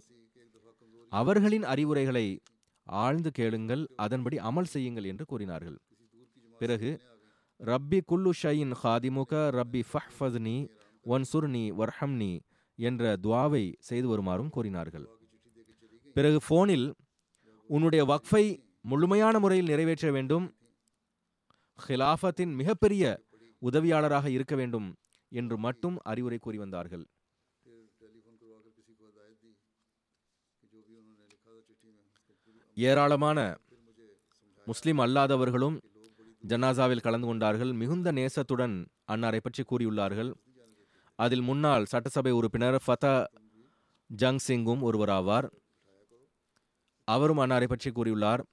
[1.11, 2.39] அவர்களின் அறிவுரைகளை
[2.83, 5.77] ஆழ்ந்து கேளுங்கள் அதன்படி அமல் செய்யுங்கள் என்று கூறினார்கள்.
[6.59, 6.99] பிறகு
[7.59, 10.69] ரப்பி குல்லு ஷையின் ஹாதிமுக ரப்பி ஃபஹ்ஃபத்னி
[11.05, 12.39] ஒன் சுர்னி வர்ஹம்னி
[12.75, 15.05] என்ற துவாவை செய்து வருமாறும் கூறினார்கள்.
[16.13, 16.87] பிறகு ஃபோனில்
[17.69, 18.43] உன்னுடைய வக்ஃபை
[18.81, 20.45] முழுமையான முறையில் நிறைவேற்ற வேண்டும்.
[21.87, 23.03] ஹிலாஃபத்தின் மிகப்பெரிய
[23.61, 24.87] உதவியாளராக இருக்க வேண்டும்
[25.31, 27.05] என்று மட்டும் அறிவுரை கூறி வந்தார்கள்.
[32.77, 33.39] ஏராளமான
[34.65, 35.77] முஸ்லிம் அல்லாதவர்களும்
[36.47, 37.71] ஜனாசாவில் கலந்து கொண்டார்கள்.
[37.73, 38.75] மிகுந்த நேசத்துடன்
[39.11, 40.31] அன்னாரை பற்றி கூறியுள்ளார்கள்.
[41.19, 43.15] அதில் முன்னாள் சட்டசபை உறுப்பினர் ஃபதா
[44.09, 45.47] ஜங் சிங்கும் ஒருவராவார்.
[47.07, 48.43] அவரும் அன்னாரை பற்றி கூறியுள்ளார்.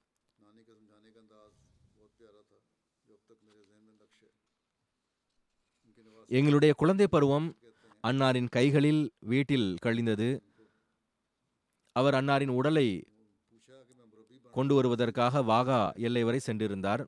[6.29, 7.47] எங்களுடைய குழந்தை பருவம்
[8.05, 10.29] அன்னாரின் கைகளில் வீட்டில் கழிந்தது.
[11.97, 12.89] அவர் அன்னாரின் உடலை
[14.51, 17.03] கொண்டு வருவதற்காக வாகா எல்லை வரை சென்றிருந்தார்.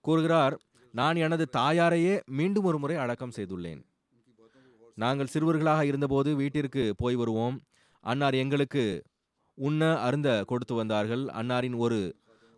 [0.00, 0.54] கூறுகிறார்
[0.94, 3.80] நான் எனது தாயாரையே மீண்டும் ஒரு முறை அடக்கம் செய்துள்ளேன்.
[4.94, 7.56] நாங்கள் சிறுவர்களாக இருந்தபோது வீட்டிற்கு போய் வருவோம்.
[8.04, 8.84] அன்னார் எங்களுக்கு
[9.58, 11.22] உண்ண அருந்த கொடுத்து வந்தார்கள்.
[11.40, 11.98] அன்னாரின் ஒரு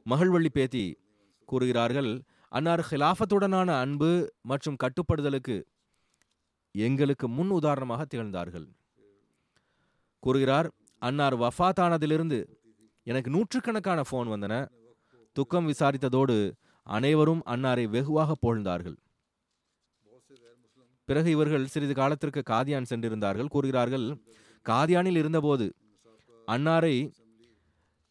[0.07, 0.84] மகள்வள்ளி பேத்தி
[1.49, 2.11] கூறுகிறார்கள்
[2.59, 4.11] அன்னார் ஹிலாஃபத்துடனான அன்பு
[4.51, 5.57] மற்றும் கட்டுப்படுதலுக்கு
[6.74, 8.66] எங்களுக்கு முன் உதாரணமாக திகழ்ந்தார்கள்.
[10.22, 10.68] கூறுகிறார்
[11.03, 12.38] அன்னார் வஃபாத்தானதிலிருந்து
[13.07, 14.55] எனக்கு நூற்றுக்கணக்கான ஃபோன் வந்தன.
[15.36, 16.36] துக்கம் விசாரித்ததோடு
[16.86, 18.97] அனைவரும் அன்னாரை வெகுவாக புகழ்ந்தார்கள்.
[21.09, 23.49] பிறகு இவர்கள் சிறிது காலத்திற்கு காதியான் சென்றிருந்தார்கள்.
[23.55, 24.07] கூறுகிறார்கள்
[24.67, 25.67] காதியானில் இருந்தபோது
[26.49, 26.95] அன்னாரை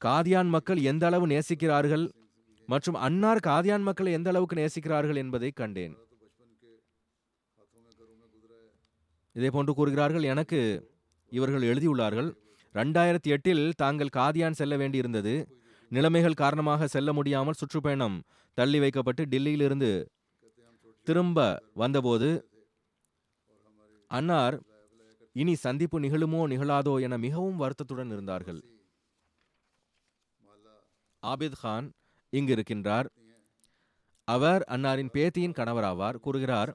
[0.02, 2.06] காதியான் மக்கள் எந்த அளவு நேசிக்கிறார்கள்
[2.68, 5.96] மற்றும் அன்னார் காதியான் மக்களை எந்த அளவுக்கு நேசிக்கிறார்கள் என்பதை கண்டேன்.
[9.36, 10.60] இதே போன்று கூறுகிறார்கள் எனக்கு
[11.32, 12.30] இவர்கள் எழுதியுள்ளார்கள்
[12.76, 15.34] ரெண்டாயிரத்தி எட்டில் தாங்கள் காதியான் செல்ல வேண்டியிருந்தது.
[15.92, 18.18] நிலைமைகள் காரணமாக செல்ல முடியாமல் சுற்றுப்பயணம்
[18.58, 19.92] தள்ளி வைக்கப்பட்டு டெல்லியிலிருந்து
[21.08, 21.40] திரும்ப
[21.74, 22.30] வந்தபோது
[24.12, 24.56] அன்னார்
[25.42, 28.60] இனி சந்திப்பு நிகழுமோ நிகழாதோ என மிகவும் வருத்தத்துடன் இருந்தார்கள்.
[31.24, 31.88] ஆபித் கான்
[32.34, 33.08] இங்கு இருக்கின்றார்
[34.28, 36.18] அவர் அன்னாரின் பேத்தியின் கணவராவார்.
[36.26, 36.72] கூறுகிறார்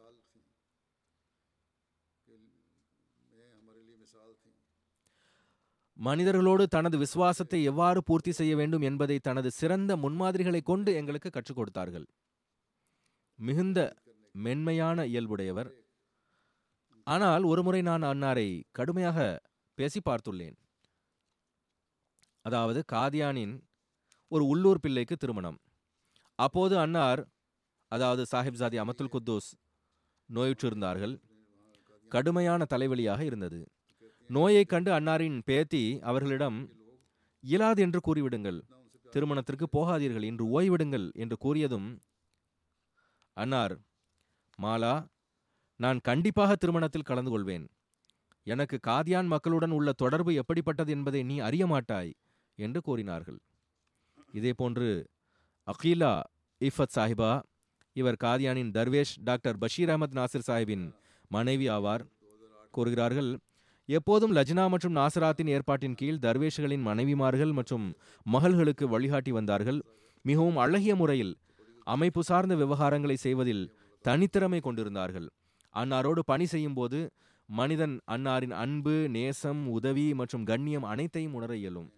[5.96, 12.06] மனிதர்களோடு தனது விசுவாசத்தை எவ்வாறு பூர்த்தி செய்ய வேண்டும் என்பதை தனது சிறந்த முன்மாதிரிகளை கொண்டு எங்களுக்கு கற்றுக் கொடுத்தார்கள்.
[13.38, 13.78] மிகுந்த
[14.46, 15.70] மென்மையான இயல்புடையவர்.
[17.06, 19.18] ஆனால் ஒருமுறை நான் அன்னாரை கடுமையாக
[19.74, 20.56] பேசி பார்த்துள்ளேன்.
[22.42, 23.54] அதாவது காதியானின்
[24.28, 25.58] ஒரு உள்ளூர் பிள்ளைக்கு திருமணம்.
[26.38, 27.22] அப்போது அன்னார்
[27.88, 29.50] அதாவது சாஹிப்ஜாதி அமத்துல் குத்தூஸ்
[30.34, 31.14] நோயுற்றிருந்தார்கள்.
[32.08, 33.60] கடுமையான தலைவலியாக இருந்தது.
[34.30, 36.58] நோயைக் கண்டு அன்னாரின் பேத்தி அவர்களிடம்
[37.44, 38.60] இயலாது என்று கூறிவிடுங்கள்.
[39.12, 40.22] திருமணத்திற்கு போகாதீர்கள்.
[40.22, 41.88] இன்று ஓய்விடுங்கள் என்று கூறியதும்
[43.36, 43.74] அன்னார்
[44.58, 44.94] மாலா
[45.76, 47.68] நான் கண்டிப்பாக திருமணத்தில் கலந்து கொள்வேன்.
[48.42, 52.14] எனக்கு காதியான் மக்களுடன் உள்ள தொடர்பு எப்படிப்பட்டது என்பதை நீ அறிய மாட்டாய்
[52.58, 53.38] என்று கூறினார்கள்.
[54.32, 55.06] இதேபோன்று
[55.66, 56.20] அகீலா
[56.60, 57.42] இஃபத் சாஹிபா
[57.92, 60.92] இவர் காதியானின் தர்வேஷ் டாக்டர் பஷீர் அஹமத் நாசிர் சாஹிபின்
[61.28, 62.04] மனைவி ஆவார்.
[62.70, 63.38] கூறுகிறார்கள்
[63.86, 67.94] எப்போதும் லஜ்னா மற்றும் நாசராத்தின் ஏற்பாட்டின் கீழ் தர்வேஷ்களின் மனைவிமார்கள் மற்றும்
[68.24, 69.80] மகள்களுக்கு வழிகாட்டி வந்தார்கள்.
[70.22, 71.36] மிகவும் அழகிய முறையில்
[71.82, 73.64] அமைப்பு சார்ந்த விவகாரங்களை செய்வதில்
[74.04, 75.28] தனித்திறமை கொண்டிருந்தார்கள்.
[75.80, 76.98] அன்னாரோடு பணி செய்யும்போது
[77.48, 81.88] மனிதன் அன்னாரின் அன்பு நேசம் உதவி மற்றும் கண்ணியம் அனைத்தையும் உணர இயலும்.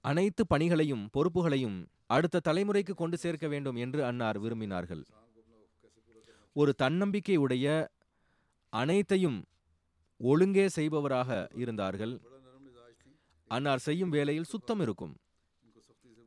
[0.00, 1.78] அனைத்து பணிகளையும் பொறுப்புகளையும்
[2.16, 5.02] அடுத்த தலைமுறைக்கு கொண்டு சேர்க்க வேண்டும் என்று அன்னார் விரும்பினார்கள்.
[6.52, 7.66] ஒரு தன்னம்பிக்கை உடைய
[8.72, 9.38] அனைத்தையும்
[10.20, 11.30] ஒழுங்கே செய்பவராக
[11.62, 12.14] இருந்தார்கள்.
[13.50, 15.14] அன்னார் செய்யும் வேலையில் சுத்தம் இருக்கும்.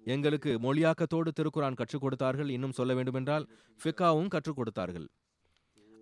[0.06, 2.50] எங்களுக்கு மொழியாக்கத்தோடு திருக்குரான் கற்றுக் கொடுத்தார்கள்.
[2.50, 3.47] இன்னும் சொல்ல வேண்டுமென்றால்
[3.80, 5.08] ஃபிக்காவும் கற்றுக் கொடுத்தார்கள்.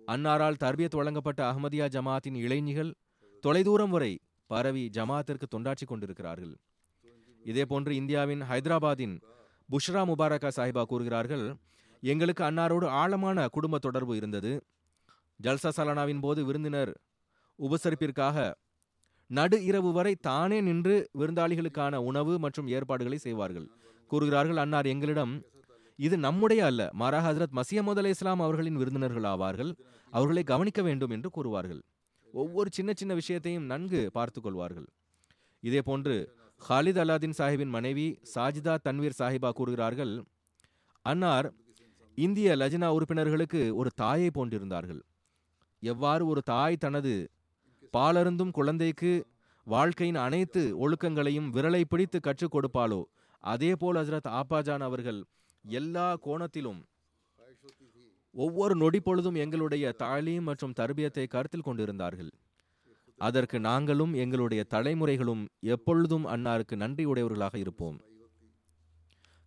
[0.06, 2.94] அன்னாரால் தர்பியத் வழங்கப்பட்ட அஹமதியா ஜமாத்தின் இளைஞர்கள்
[3.40, 6.56] தொலைதூரம் வரை பரவி ஜமாத்திற்கு தொண்டாற்றி கொண்டிருக்கிறார்கள்.
[7.44, 9.20] இதேபோன்று இந்தியாவின் ஹைதராபாத்தின்
[9.70, 11.54] புஷ்ரா முபாரகா சாஹிபா கூறுகிறார்கள்
[12.00, 14.64] எங்களுக்கு அன்னாரோடு ஆழமான குடும்ப தொடர்பு இருந்தது.
[15.42, 17.00] ஜல்சா சலானாவின் போது விருந்தினர்
[17.58, 18.54] உபசரிப்பிற்காக
[19.26, 23.70] நடு இரவு வரை தானே நின்று விருந்தாளிகளுக்கான உணவு மற்றும் ஏற்பாடுகளை செய்வார்கள்.
[24.12, 25.32] கூறுகிறார்கள் அன்னார் எங்களிடம்
[25.98, 29.72] இது நம்முடைய அல்ல மாரா ஹசரத் மசியமது அலை இஸ்லாம் அவர்களின் விருந்தினர்கள் ஆவார்கள்
[30.12, 31.80] அவர்களை கவனிக்க வேண்டும் என்று கூறுவார்கள்.
[32.34, 34.86] ஒவ்வொரு சின்ன சின்ன விஷயத்தையும் நன்கு பார்த்து கொள்வார்கள்.
[35.62, 36.16] இதே போன்று
[36.60, 40.12] ஹாலித் அலாதீன் சாஹிபின் மனைவி சாஜிதா தன்வீர் சாஹிபா கூறுகிறார்கள்
[41.04, 41.48] அன்னார்
[42.18, 45.02] இந்திய லஜினா உறுப்பினர்களுக்கு ஒரு தாயை போன்றிருந்தார்கள்.
[45.82, 47.12] எவ்வாறு ஒரு தாய் தனது
[47.96, 49.12] பாலருந்தும் குழந்தைக்கு
[49.66, 53.00] வாழ்க்கையின் அனைத்து ஒழுக்கங்களையும் விரலை பிடித்து கற்றுக் கொடுப்பாளோ
[53.38, 55.24] அதே போல் ஹசரத் ஆபாஜான் அவர்கள்
[55.64, 56.80] எல்லா கோணத்திலும்
[58.34, 62.30] ஒவ்வொரு நொடி பொழுதும் எங்களுடைய தாலீம் மற்றும் தர்பியத்தை கருத்தில் கொண்டிருந்தார்கள்.
[63.16, 68.00] அதற்கு நாங்களும் எங்களுடைய தலைமுறைகளும் எப்பொழுதும் அன்னாருக்கு நன்றியுடையவர்களாக இருப்போம்.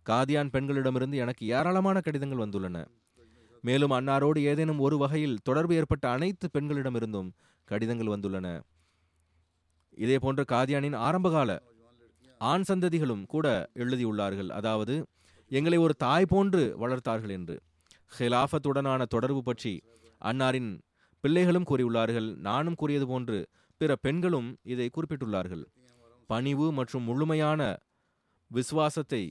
[0.08, 2.86] காதியான் பெண்களிடமிருந்து எனக்கு ஏராளமான கடிதங்கள் வந்துள்ளன.
[3.60, 7.30] மேலும் அன்னாரோடு ஏதேனும் ஒரு வகையில் தொடர்பு ஏற்பட்ட அனைத்து பெண்களிடமிருந்தும்
[7.64, 8.60] கடிதங்கள் வந்துள்ளன.
[9.90, 11.62] இதே போன்ற காதியானின் ஆரம்பகால
[12.50, 13.46] ஆண் சந்ததிகளும் கூட
[13.82, 14.50] எழுதியுள்ளார்கள்.
[14.58, 14.94] அதாவது
[15.50, 17.56] எங்களை ஒரு தாய் போன்று வளர்த்தார்கள் என்று.
[18.12, 19.74] ஹிலாஃபத்துடனான தொடர்பு பற்றி
[20.20, 20.70] அன்னாரின்
[21.24, 22.28] பிள்ளைகளும் கூறியுள்ளார்கள்.
[22.48, 23.38] நானும் கூறியது போன்று
[23.80, 25.64] பிற பெண்களும் இதை குறிப்பிட்டுள்ளார்கள்.
[26.30, 27.60] பணிவு மற்றும் முழுமையான
[28.50, 29.22] விசுவாசத்தை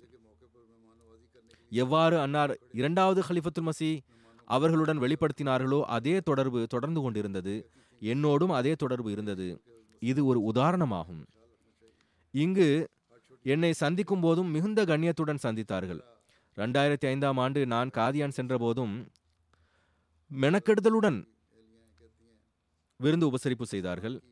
[1.72, 3.91] எவ்வாறு அன்னார் இரண்டாவது ஹலிஃபத்துல் மசி
[4.47, 7.53] அவர்களுடன் வெளிப்படுத்தினார்களோ அதே தொடர்பு தொடர்ந்து கொண்டிருந்தது.
[8.01, 9.47] என்னோடும் அதே தொடர்பு இருந்தது.
[10.01, 11.22] இது ஒரு உதாரணமாகும்.
[12.34, 12.68] இங்கு
[13.44, 16.02] என்னை சந்திக்கும் போதும் மிகுந்த கண்ணியத்துடன் சந்தித்தார்கள்.
[16.58, 19.08] ரெண்டாயிரத்தி ஐந்தாம் ஆண்டு நான் காதியான் சென்றபோதும்
[20.32, 21.20] மெனக்கெடுதலுடன்
[22.98, 24.24] விருந்து உபசரிப்பு செய்தார்கள்.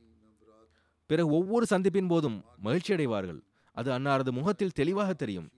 [1.06, 3.44] பிறகு ஒவ்வொரு சந்திப்பின் போதும் மகிழ்ச்சி அடைவார்கள்.
[3.72, 5.52] அது அன்னாரது முகத்தில் தெளிவாக தெரியும்.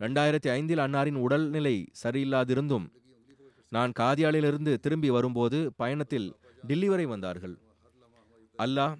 [0.00, 2.86] ரெண்டாயிரத்தி ஐந்தில் அன்னாரின் உடல்நிலை சரியில்லாதிருந்தும்
[3.68, 6.36] நான் காதியாலிலிருந்து திரும்பி வரும்போது பயணத்தில்
[6.66, 7.58] டில்லி வரை வந்தார்கள்.
[8.58, 8.96] அல்லாஹ்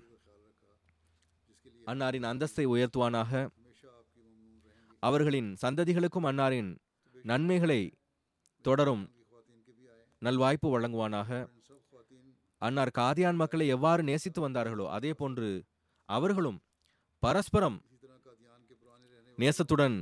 [1.86, 3.48] அன்னாரின் அந்தஸ்தை உயர்த்துவானாக.
[5.02, 6.70] அவர்களின் சந்ததிகளுக்கும் அன்னாரின்
[7.22, 7.80] நன்மைகளை
[8.64, 9.04] தொடரும்.
[10.22, 11.30] நல்வாய்ப்பு வழங்குவானாக.
[12.62, 15.48] அன்னார் காதியான் மக்களை எவ்வாறு நேசித்து வந்தார்களோ அதே போன்று
[16.08, 16.58] அவர்களும்
[17.22, 17.78] பரஸ்பரம்
[19.38, 19.96] நேசத்துடன்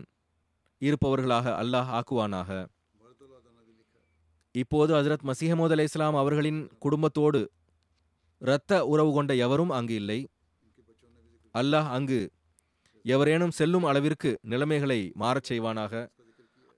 [0.83, 2.51] இருப்பவர்களாக அல்லாஹ் ஆக்குவானாக.
[4.55, 7.41] இப்போது ஹசரத் மசிஹமோத் அலை இஸ்லாம் அவர்களின் குடும்பத்தோடு
[8.39, 10.21] இரத்த உறவு கொண்ட எவரும் அங்கு இல்லை.
[11.55, 12.21] அல்லாஹ் அங்கு
[13.15, 15.93] எவரேனும் செல்லும் அளவிற்கு நிலைமைகளை மாறச் செய்வானாக.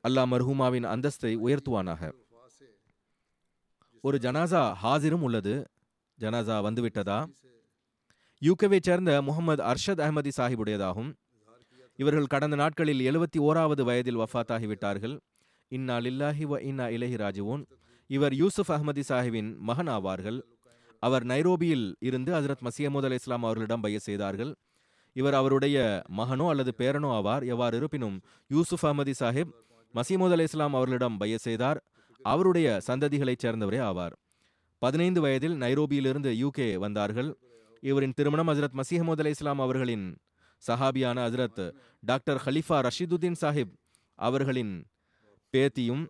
[0.08, 2.12] அல்லாஹ் மர்ஹூமாவின் அந்தஸ்தை உயர்த்துவானாக.
[4.00, 5.54] ஒரு ஜனாசா ஹாசிரும் உள்ளது.
[6.20, 7.18] ஜனாசா வந்துவிட்டதா?
[8.42, 11.10] யூகேவை சேர்ந்த முகமது அர்ஷத் அஹமதி சாஹிபுடையதாகும்.
[11.96, 15.18] இவர்கள் கடந்த நாட்களில் எழுபத்தி ஓராவது வயதில் வஃத்தாகிவிட்டார்கள்.
[15.68, 17.62] இன்னா லில்லாஹி வ இன்னா இலஹி ராஜுவோன்
[18.06, 20.40] இவர் யூசுப் அஹமதி சாஹிபின் மகன் ஆவார்கள்.
[21.02, 24.52] அவர் நைரோபியில் இருந்து ஹசரத் மசியமுத் அலி இஸ்லாம் அவர்களிடம் பைய செய்தார்கள்.
[25.12, 27.46] இவர் அவருடைய மகனோ அல்லது பேரனோ ஆவார்.
[27.46, 29.52] எவ்வாறு இருப்பினும் யூசுப் அஹமதி சாஹிப்
[29.94, 31.78] மசீமுத் அலி இஸ்லாம் அவர்களிடம் பைய செய்தார்.
[32.22, 34.12] அவருடைய சந்ததிகளைச் சேர்ந்தவரே ஆவார்.
[34.78, 37.30] பதினைந்து வயதில் நைரோபியிலிருந்து யூகே வந்தார்கள்.
[37.80, 40.06] இவரின் திருமணம் ஹசரத் மசீஹமது அலி இஸ்லாம் அவர்களின்
[40.66, 43.74] சஹாபியான ஹசரத் டாக்டர் ஹலிஃபா ரஷீதுதீன் சாஹிப்
[44.14, 44.84] அவர்களின்
[45.54, 46.02] பேத்தியும்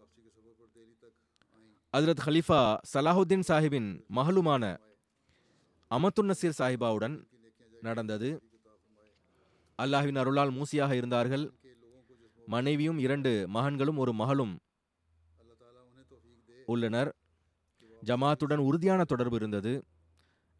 [1.96, 2.60] ஹசரத் ஹலிஃபா
[2.92, 4.64] சலாஹுத்தீன் சாஹிபின் மகளுமான
[5.90, 7.16] அமத்துன் நசீர் சாஹிபாவுடன்
[7.82, 8.49] நடந்தது.
[9.82, 11.44] அல்லாஹ்வின் அருளால் மூசியாக இருந்தார்கள்.
[12.46, 14.54] மனைவியும் இரண்டு மகன்களும் ஒரு மகளும்
[16.66, 17.10] உள்ளனர்.
[18.02, 19.72] ஜமாத்துடன் உறுதியான தொடர்பு இருந்தது.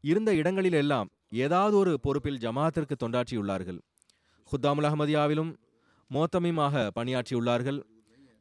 [0.05, 1.09] இருந்த இடங்களில் எல்லாம்
[1.45, 3.81] ஏதாவது ஒரு பொறுப்பில் ஜமாத்திற்கு தொண்டாற்றியுள்ளார்கள்.
[4.51, 5.53] ஹுத்தாமுல் அஹமதியாவிலும்
[6.11, 7.81] மோத்தமியுமாக பணியாற்றியுள்ளார்கள்.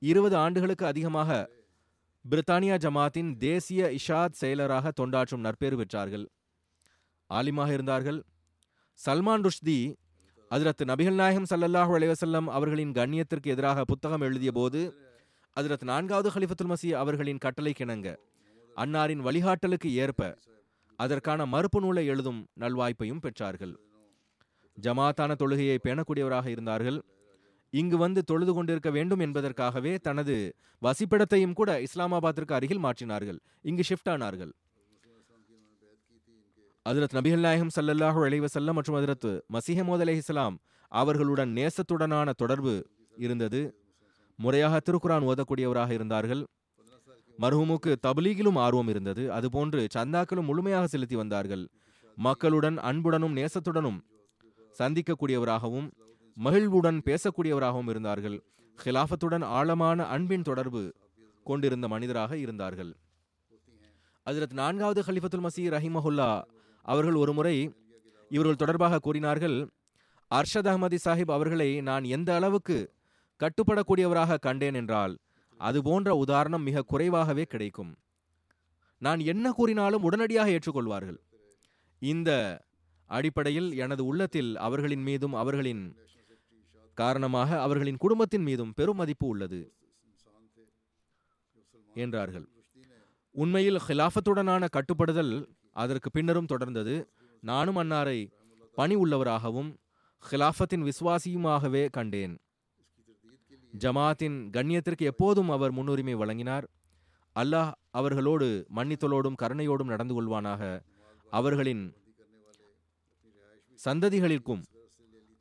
[0.02, 1.30] இருபது ஆண்டுகளுக்கு அதிகமாக
[2.26, 6.26] பிரித்தானியா ஜமாத்தின் தேசிய இஷாத் செயலராக தொண்டாற்றும் நற்பேறு பெற்றார்கள்.
[7.30, 8.20] ஆலிமாக இருந்தார்கள்.
[9.00, 9.78] சல்மான் ருஷ்தி
[10.52, 14.80] அதிரத் நபிகள் நாயகம் சல்லல்லாஹு அலைவசல்லம் அவர்களின் கண்ணியத்திற்கு எதிராக புத்தகம் எழுதிய போது
[15.58, 18.16] அதிரத் நான்காவது ஹலிஃபத்துல் மசி அவர்களின் கட்டளை கிணங்க
[18.78, 20.38] அன்னாரின் வழிகாட்டலுக்கு ஏற்ப
[20.96, 23.74] அதற்கான மறுப்பு நூலை எழுதும் நல்வாய்ப்பையும் பெற்றார்கள்.
[24.78, 27.00] ஜமாத்தான தொழுகையை பேணக்கூடியவராக இருந்தார்கள்.
[27.74, 33.40] இங்கு வந்து தொழுது கொண்டிருக்க வேண்டும் என்பதற்காகவே தனது வசிப்பிடத்தையும் கூட இஸ்லாமாபாத்திற்கு அருகில் மாற்றினார்கள்.
[33.62, 34.52] இங்கு ஷிஃப்ட் ஆனார்கள்.
[36.90, 40.56] அதிரத் நபிகள் நாயகம் சல்லல்லாஹு அலைவசல்லம் மற்றும் அதிரத் மசிஹமோத் அலைஹிஸ்லாம்
[40.88, 43.60] அவர்களுடன் நேசத்துடனான தொடர்பு இருந்தது.
[44.36, 46.46] முறையாக திருக்குரான் ஓதக்கூடியவராக இருந்தார்கள்.
[47.40, 49.32] மர்ஹூமுக்கு தபலீகிலும் ஆர்வம் இருந்தது.
[49.32, 51.68] அதுபோன்று சந்தாக்களும் முழுமையாக செலுத்தி வந்தார்கள்.
[52.16, 54.00] மக்களுடன் அன்புடனும் நேசத்துடனும்
[54.80, 55.92] சந்திக்கக்கூடியவராகவும்
[56.34, 58.44] மகிழ்வுடன் பேசக்கூடியவராகவும் இருந்தார்கள்.
[58.86, 60.94] ஹிலாஃபத்துடன் ஆழமான அன்பின் தொடர்பு
[61.44, 62.94] கொண்டிருந்த மனிதராக இருந்தார்கள்.
[64.26, 66.30] அதிரத் நான்காவது ஹலிஃபத்துல் மசீ ரஹிமஹுல்லா
[66.92, 67.56] அவர்கள் ஒருமுறை
[68.32, 69.58] இவர்கள் தொடர்பாக கூறினார்கள்
[70.32, 72.78] அர்ஷத் அஹமதி சாஹிப் அவர்களை நான் எந்த அளவுக்கு
[73.40, 75.14] கட்டுப்படக்கூடியவராக கண்டேன் என்றால்
[75.60, 77.92] அது போன்ற உதாரணம் மிக குறைவாகவே கிடைக்கும்.
[79.02, 81.20] நான் என்ன கூறினாலும் உடனடியாக ஏற்றுக்கொள்வார்கள்.
[82.02, 82.30] இந்த
[83.10, 85.84] அடிப்படையில் எனது உள்ளத்தில் அவர்களின் மீதும் அவர்களின்
[86.98, 89.62] காரணமாக அவர்களின் குடும்பத்தின் மீதும் பெரும் மதிப்பு உள்ளது
[91.96, 92.48] என்றார்கள்.
[93.36, 95.34] உண்மையில் ஹிலாஃபத்துடனான கட்டுப்படுதல்
[95.76, 96.96] அதற்கு பின்னரும் தொடர்ந்தது.
[97.42, 98.20] நானும் அன்னாரை
[98.74, 99.72] பணி உள்ளவராகவும்
[100.32, 102.36] ஹிலாஃபத்தின் விசுவாசியுமாகவே கண்டேன்.
[103.74, 106.66] ஜமாத்தின் கண்ணியத்திற்கு எப்போதும் அவர் முன்னுரிமை வழங்கினார்.
[107.36, 110.62] அல்லாஹ் அவர்களோடு மன்னித்தலோடும் கருணையோடும் நடந்து கொள்வானாக.
[111.30, 111.84] அவர்களின்
[113.86, 114.64] சந்ததிகளிற்கும்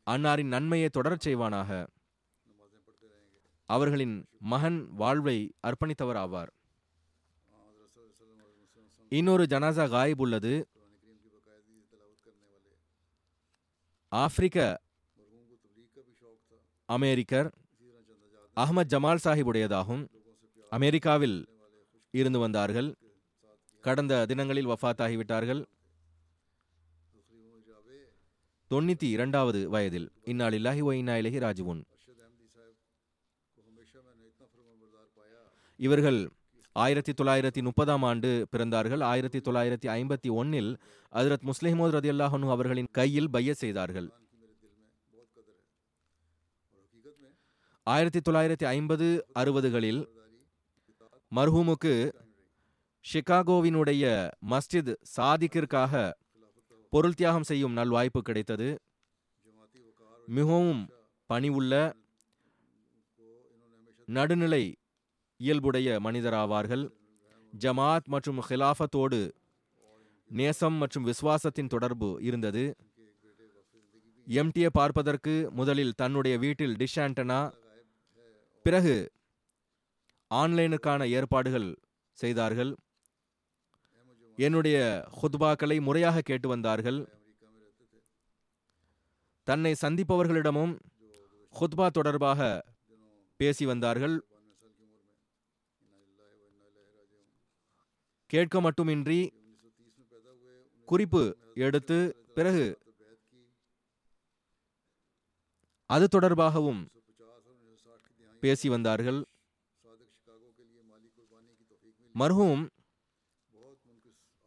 [0.06, 1.86] அன்னாரின் நன்மையை தொடரச் செய்வானாக.
[3.68, 4.14] அவர்களின்
[4.52, 6.50] மகன் வாழ்வை அர்ப்பணித்தவர் ஆவார்
[9.10, 10.68] இன்னொரு ஜனாசா காயிப் உள்ளது.
[14.08, 14.80] ஆப்பிரிக்க
[16.92, 17.52] அமெரிக்கர்
[18.56, 20.08] அஹ்மத் ஜமால் சாஹிப் உடையதாகும்
[20.70, 21.48] அமெரிக்காவில்
[22.10, 22.94] இருந்து வந்தார்கள்.
[23.80, 25.64] கடந்த தினங்களில் வஃபாத்தாகிவிட்டார்கள்
[28.70, 30.10] தொண்ணூற்றி இரண்டாவது வயதில்.
[30.24, 31.82] இந்நாளில்லாஹி ஒ இன்னா ராஜுவுன்.
[35.76, 36.20] இவர்கள்
[36.82, 39.02] ஆயிரத்தி தொள்ளாயிரத்தி முப்பதாம் ஆண்டு பிறந்தார்கள்.
[39.10, 40.70] ஆயிரத்தி தொள்ளாயிரத்தி ஐம்பத்தி ஒன்னில்
[41.12, 44.08] அதிரத் முஸ்லிமோத் ரதி அல்லாஹனு அவர்களின் கையில் பைய செய்தார்கள்.
[47.86, 49.06] ஆயிரத்தி தொள்ளாயிரத்தி ஐம்பது
[49.40, 50.00] அறுபதுகளில்
[51.36, 51.94] மர்ஹூமுக்கு
[53.04, 54.04] ஷிகாகோவினுடைய
[54.52, 55.92] மஸ்ஜித் சாதிக்கிற்காக
[56.92, 58.68] பொருள் தியாகம் செய்யும் நல்வாய்ப்பு கிடைத்தது.
[60.36, 60.82] மிகவும்
[61.30, 61.74] பணிவுள்ள
[64.08, 64.64] நடுநிலை
[65.40, 66.84] இயல்புடைய மனிதராவார்கள்.
[67.52, 69.20] ஜமாத் மற்றும் ஹிலாஃபத்தோடு
[70.30, 72.76] நேசம் மற்றும் விசுவாசத்தின் தொடர்பு இருந்தது.
[74.26, 77.38] எம்டியை பார்ப்பதற்கு முதலில் தன்னுடைய வீட்டில் டிஷ் ஆண்டனா
[78.62, 78.96] பிறகு
[80.34, 81.68] ஆன்லைனுக்கான ஏற்பாடுகள்
[82.18, 82.72] செய்தார்கள்.
[84.36, 84.78] என்னுடைய
[85.18, 86.98] ஹுத்பாக்களை முறையாக கேட்டு வந்தார்கள்.
[89.44, 90.74] தன்னை சந்திப்பவர்களிடமும்
[91.60, 92.64] ஹுத்பா தொடர்பாக
[93.36, 94.16] பேசி வந்தார்கள்.
[98.32, 99.20] கேட்க மட்டுமின்றி
[100.88, 101.22] குறிப்பு
[101.64, 101.98] எடுத்து
[102.36, 102.66] பிறகு
[105.90, 106.80] அது தொடர்பாகவும்
[108.42, 109.20] பேசி வந்தார்கள்.
[112.14, 112.64] மர்ஹூம்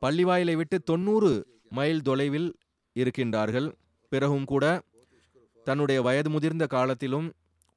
[0.01, 1.31] பள்ளிவாயிலை விட்டு தொண்ணூறு
[1.77, 2.49] மைல் தொலைவில்
[2.95, 3.67] இருக்கின்றார்கள்.
[4.11, 4.65] பிறகும் கூட
[5.67, 7.27] தன்னுடைய வயது முதிர்ந்த காலத்திலும்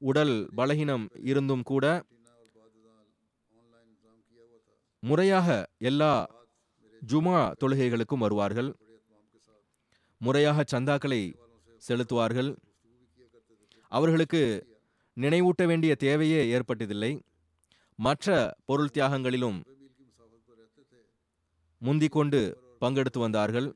[0.02, 1.84] உடல் பலகீனம் இருந்தும் கூட
[5.08, 5.48] முறையாக
[5.88, 6.12] எல்லா
[7.10, 8.70] ஜுமா தொழுகைகளுக்கும் வருவார்கள்.
[10.20, 11.22] முறையாக சந்தாக்களை
[11.88, 12.50] செலுத்துவார்கள்.
[13.92, 14.42] அவர்களுக்கு
[15.16, 17.12] நினைவூட்ட வேண்டிய தேவையே ஏற்பட்டதில்லை.
[17.98, 19.58] மற்ற பொருள் தியாகங்களிலும்
[21.82, 22.40] முந்திக் கொண்டு
[22.80, 23.68] பங்கெடுத்து வந்தார்கள்.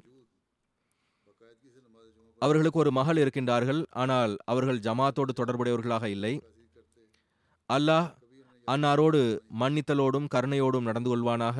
[2.43, 3.83] அவர்களுக்கு ஒரு மகள் இருக்கின்றார்கள்.
[4.03, 6.35] ஆனால் அவர்கள் ஜமாத்தோடு தொடர்புடையவர்களாக இல்லை.
[7.71, 8.09] அல்லாஹ்
[8.73, 9.21] அன்னாரோடு
[9.61, 11.59] மன்னித்தலோடும் கருணையோடும் நடந்து கொள்வானாக.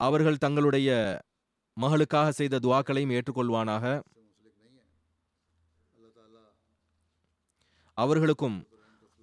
[0.00, 0.90] அவர்கள் தங்களுடைய
[1.76, 3.84] மகளுக்காக செய்த துவாக்களையும் ஏற்றுக்கொள்வானாக.
[7.98, 8.58] அவர்களுக்கும்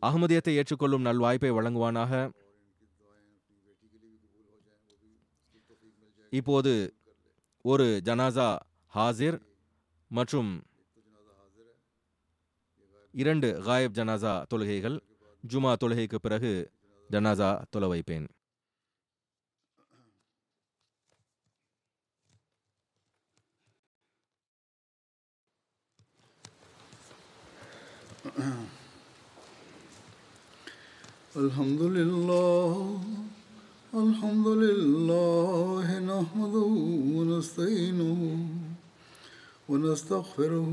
[0.02, 2.14] அகமதியத்தை ஏற்றுக்கொள்ளும் நல்வாய்ப்பை வழங்குவானாக.
[6.30, 6.74] இப்போது
[7.62, 8.50] ஒரு ஜனாசா
[8.96, 9.38] ஹாசிர்
[10.12, 10.50] மற்றும்
[13.15, 14.99] இரண்டு காயப் ஜனாசா தொழுகைகள்
[15.45, 16.53] ஜுமா தொழுகைக்கு பிறகு
[17.11, 18.27] ஜனாசா தொலை வைப்பேன்
[31.37, 32.73] الحمد لله
[33.93, 36.71] الحمد لله نحمده
[37.17, 38.21] ونستعينه
[39.69, 40.73] ونستغفره